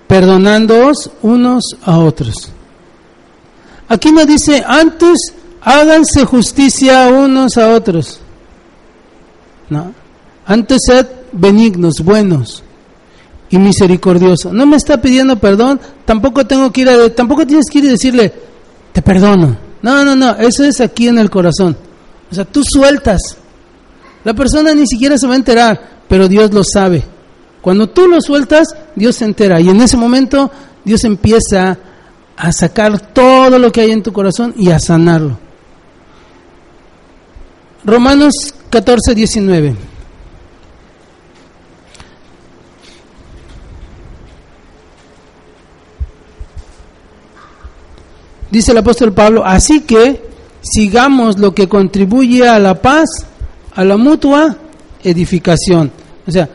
[0.09, 2.51] perdonándoos unos a otros.
[3.89, 8.21] Aquí no dice, antes háganse justicia unos a otros.
[9.69, 9.95] No,
[10.47, 12.65] antes sed benignos, buenos
[13.51, 14.53] y misericordiosos.
[14.53, 17.89] No me está pidiendo perdón, tampoco tengo que ir a, tampoco tienes que ir y
[17.89, 18.33] decirle,
[18.93, 19.57] te perdono.
[19.83, 21.77] No, no, no, eso es aquí en el corazón.
[22.31, 23.37] O sea, tú sueltas.
[24.25, 27.05] La persona ni siquiera se va a enterar, pero Dios lo sabe.
[27.61, 29.61] Cuando tú lo sueltas, Dios se entera.
[29.61, 30.51] Y en ese momento
[30.85, 31.79] Dios empieza
[32.37, 35.39] a sacar todo lo que hay en tu corazón y a sanarlo.
[37.85, 39.96] Romanos 14, 19.
[48.51, 50.23] Dice el apóstol Pablo, así que
[50.61, 53.09] sigamos lo que contribuye a la paz,
[53.75, 54.57] a la mutua
[55.03, 55.91] edificación.
[56.27, 56.49] O sea,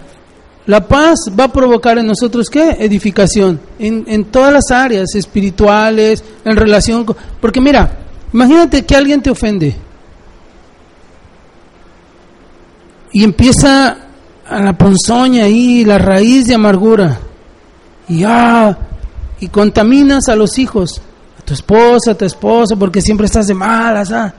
[0.66, 2.78] la paz va a provocar en nosotros qué?
[2.80, 3.60] Edificación.
[3.80, 7.16] En, en todas las áreas espirituales, en relación con...
[7.40, 8.00] Porque mira,
[8.34, 9.76] imagínate que alguien te ofende.
[13.14, 13.98] Y empieza
[14.48, 17.20] a la ponzoña ahí, la raíz de amargura.
[18.08, 18.78] Y ah,
[19.42, 21.02] y contaminas a los hijos,
[21.46, 24.34] tu esposa, tu esposo, porque siempre estás de malas, ah.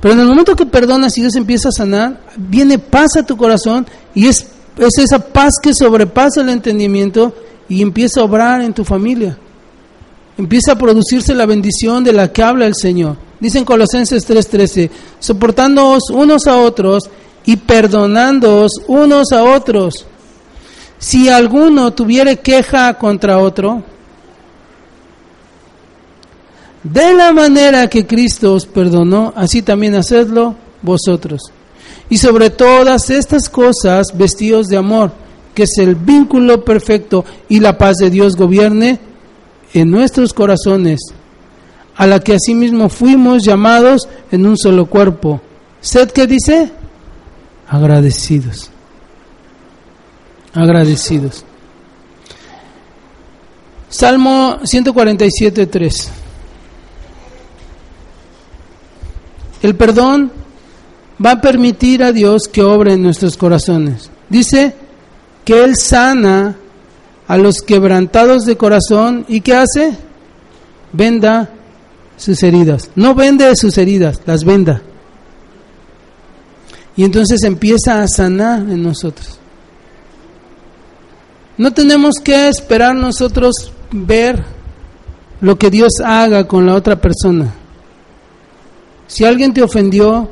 [0.00, 3.36] Pero en el momento que perdonas y Dios empieza a sanar, viene paz a tu
[3.36, 4.46] corazón y es
[4.86, 7.34] es esa paz que sobrepasa el entendimiento
[7.68, 9.36] y empieza a obrar en tu familia.
[10.38, 13.16] Empieza a producirse la bendición de la que habla el Señor.
[13.38, 17.10] Dicen Colosenses 3:13, soportándoos unos a otros
[17.44, 20.06] y perdonándoos unos a otros.
[20.98, 23.82] Si alguno tuviere queja contra otro,
[26.82, 31.52] de la manera que Cristo os perdonó, así también hacedlo vosotros.
[32.08, 35.12] Y sobre todas estas cosas, vestidos de amor,
[35.54, 38.98] que es el vínculo perfecto y la paz de Dios gobierne
[39.74, 41.00] en nuestros corazones,
[41.96, 45.40] a la que asimismo fuimos llamados en un solo cuerpo.
[45.80, 46.72] ¿Sed qué dice?
[47.68, 48.70] Agradecidos.
[50.54, 51.44] Agradecidos.
[53.88, 56.10] Salmo 147, 3.
[59.62, 60.32] El perdón
[61.24, 64.10] va a permitir a Dios que obre en nuestros corazones.
[64.28, 64.74] Dice
[65.44, 66.56] que Él sana
[67.26, 69.96] a los quebrantados de corazón y ¿qué hace?
[70.92, 71.50] Venda
[72.16, 72.90] sus heridas.
[72.94, 74.82] No vende sus heridas, las venda.
[76.96, 79.38] Y entonces empieza a sanar en nosotros.
[81.56, 84.42] No tenemos que esperar nosotros ver
[85.40, 87.54] lo que Dios haga con la otra persona.
[89.10, 90.30] Si alguien te ofendió,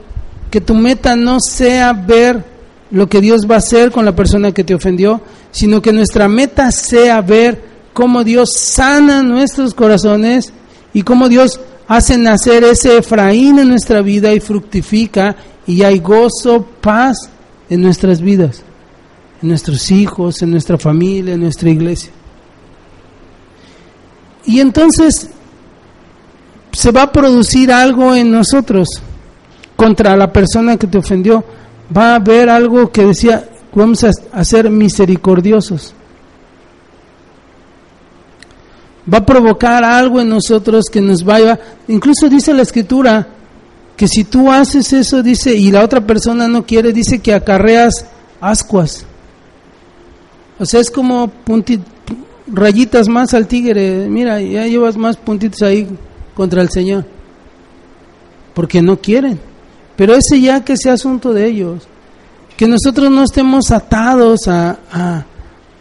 [0.52, 2.44] que tu meta no sea ver
[2.92, 5.20] lo que Dios va a hacer con la persona que te ofendió,
[5.50, 7.60] sino que nuestra meta sea ver
[7.92, 10.52] cómo Dios sana nuestros corazones
[10.94, 11.58] y cómo Dios
[11.88, 15.34] hace nacer ese Efraín en nuestra vida y fructifica
[15.66, 17.28] y hay gozo, paz
[17.68, 18.62] en nuestras vidas,
[19.42, 22.12] en nuestros hijos, en nuestra familia, en nuestra iglesia.
[24.46, 25.30] Y entonces
[26.72, 28.88] se va a producir algo en nosotros
[29.76, 31.44] contra la persona que te ofendió.
[31.96, 35.94] Va a haber algo que decía, vamos a, ser misericordiosos.
[39.12, 43.26] Va a provocar algo en nosotros que nos vaya, incluso dice la escritura,
[43.96, 48.04] que si tú haces eso, dice, y la otra persona no quiere, dice que acarreas
[48.40, 49.04] ascuas.
[50.58, 51.32] O sea, es como
[52.46, 54.08] rayitas más al tigre.
[54.08, 55.88] Mira, ya llevas más puntitos ahí
[56.38, 57.04] contra el Señor.
[58.54, 59.40] Porque no quieren.
[59.96, 61.88] Pero ese ya que sea asunto de ellos.
[62.56, 65.24] Que nosotros no estemos atados a, a,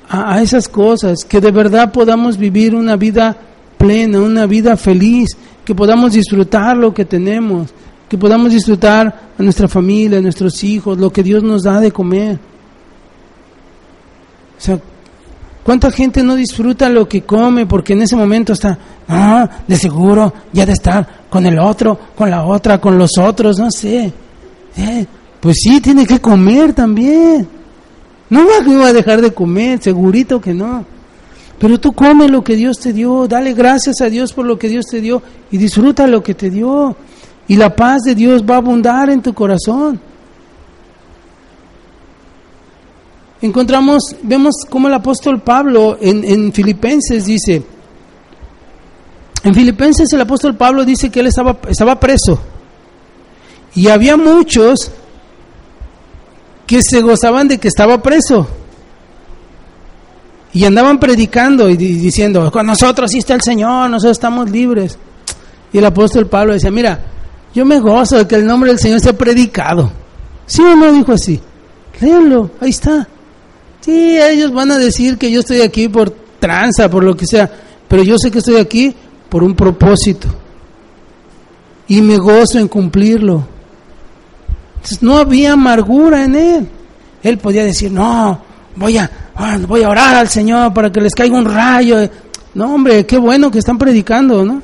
[0.10, 1.24] a esas cosas.
[1.24, 3.38] Que de verdad podamos vivir una vida
[3.78, 5.30] plena, una vida feliz.
[5.64, 7.72] Que podamos disfrutar lo que tenemos
[8.10, 11.92] que podamos disfrutar a nuestra familia, a nuestros hijos, lo que Dios nos da de
[11.92, 12.40] comer.
[14.58, 14.80] O sea,
[15.68, 20.34] ¿cuánta gente no disfruta lo que come porque en ese momento está, ah, de seguro,
[20.54, 24.14] ya de estar con el otro, con la otra, con los otros, no sé.
[24.78, 25.06] Eh,
[25.42, 27.46] pues sí, tiene que comer también.
[28.30, 30.86] No va a dejar de comer, segurito que no.
[31.60, 34.70] Pero tú come lo que Dios te dio, dale gracias a Dios por lo que
[34.70, 36.96] Dios te dio y disfruta lo que te dio
[37.46, 40.00] y la paz de Dios va a abundar en tu corazón.
[43.42, 47.64] Encontramos, vemos como el apóstol Pablo en, en Filipenses dice,
[49.44, 52.40] en Filipenses el apóstol Pablo dice que él estaba, estaba preso
[53.76, 54.92] y había muchos
[56.66, 58.48] que se gozaban de que estaba preso
[60.52, 64.98] y andaban predicando y diciendo, con nosotros sí está el Señor, nosotros estamos libres.
[65.72, 67.00] Y el apóstol Pablo decía, mira,
[67.54, 69.92] yo me gozo de que el nombre del Señor sea predicado.
[70.48, 71.40] ¿Sí o no dijo así?
[72.00, 73.08] Léanlo, ahí está.
[73.88, 76.10] Sí, ellos van a decir que yo estoy aquí por
[76.40, 77.50] tranza, por lo que sea,
[77.88, 78.94] pero yo sé que estoy aquí
[79.30, 80.28] por un propósito.
[81.88, 83.48] Y me gozo en cumplirlo.
[84.76, 86.68] Entonces, no había amargura en él.
[87.24, 88.42] Él podía decir, no,
[88.76, 92.10] voy a, ah, voy a orar al Señor para que les caiga un rayo.
[92.56, 94.62] No, hombre, qué bueno que están predicando, ¿no?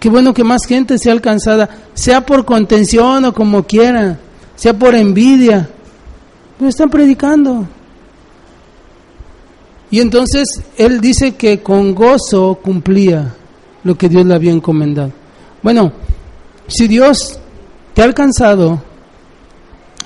[0.00, 4.18] Qué bueno que más gente sea alcanzada, sea por contención o como quiera,
[4.56, 5.68] sea por envidia.
[6.56, 7.68] Pero están predicando.
[9.92, 13.34] Y entonces él dice que con gozo cumplía
[13.84, 15.12] lo que Dios le había encomendado.
[15.62, 15.92] Bueno,
[16.66, 17.38] si Dios
[17.92, 18.82] te ha alcanzado,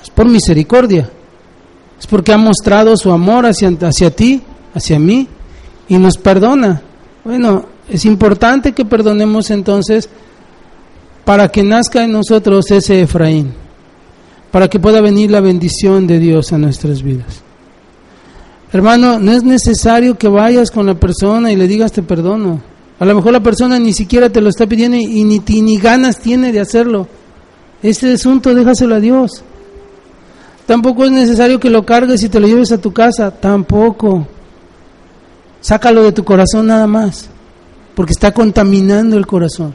[0.03, 1.09] es por misericordia,
[1.97, 4.41] es porque ha mostrado su amor hacia, hacia ti,
[4.73, 5.25] hacia mí,
[5.87, 6.81] y nos perdona.
[7.23, 10.09] Bueno, es importante que perdonemos entonces
[11.23, 13.53] para que nazca en nosotros ese Efraín,
[14.51, 17.46] para que pueda venir la bendición de Dios a nuestras vidas.
[18.71, 22.61] Hermano, no es necesario que vayas con la persona y le digas te perdono.
[22.99, 26.19] A lo mejor la persona ni siquiera te lo está pidiendo y ni, ni ganas
[26.19, 27.07] tiene de hacerlo.
[27.81, 29.43] Este asunto déjaselo a Dios.
[30.65, 33.31] Tampoco es necesario que lo cargues y te lo lleves a tu casa.
[33.31, 34.27] Tampoco.
[35.61, 37.29] Sácalo de tu corazón nada más
[37.97, 39.73] porque está contaminando el corazón.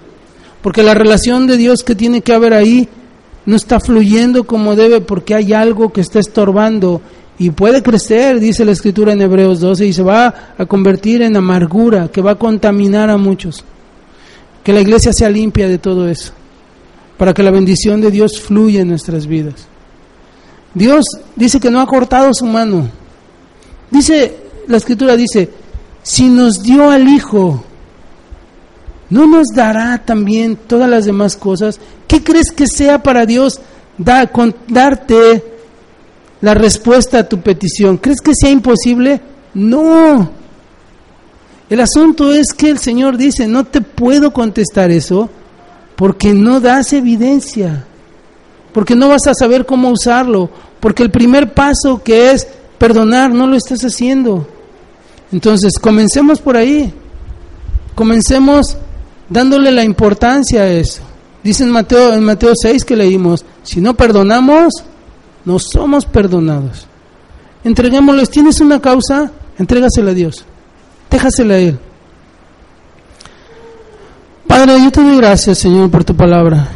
[0.63, 2.89] Porque la relación de Dios que tiene que haber ahí
[3.47, 7.03] no está fluyendo como debe porque hay algo que está estorbando
[7.39, 11.37] y puede crecer, dice la escritura en Hebreos 12, y se va a convertir en
[11.37, 13.65] amargura que va a contaminar a muchos.
[14.63, 16.33] Que la iglesia sea limpia de todo eso,
[17.17, 19.67] para que la bendición de Dios fluya en nuestras vidas.
[20.75, 21.05] Dios
[21.35, 22.89] dice que no ha cortado su mano.
[23.91, 24.37] Dice,
[24.69, 25.51] la escritura dice,
[26.03, 27.65] si nos dio al Hijo,
[29.11, 31.81] ¿no nos dará también todas las demás cosas?
[32.07, 33.61] ¿Qué crees que sea para Dios
[33.99, 35.52] darte
[36.43, 37.97] la respuesta a tu petición?
[37.97, 39.21] ¿Crees que sea imposible?
[39.55, 40.31] No.
[41.71, 45.31] El asunto es que el Señor dice, no te puedo contestar eso
[45.97, 47.87] porque no das evidencia.
[48.73, 50.49] porque no vas a saber cómo usarlo,
[50.81, 54.49] porque el primer paso que es perdonar no lo estás haciendo.
[55.31, 56.93] Entonces, comencemos por ahí.
[57.95, 58.79] Comencemos
[59.29, 61.03] dándole la importancia a eso.
[61.45, 64.73] Dice en Mateo, en Mateo 6 que leímos, si no perdonamos,
[65.45, 66.87] no somos perdonados.
[67.65, 70.45] Entreguémosles, tienes una causa, entrégasela a Dios,
[71.11, 71.79] déjasela a Él.
[74.47, 76.69] Padre, yo te doy gracias, Señor, por tu palabra.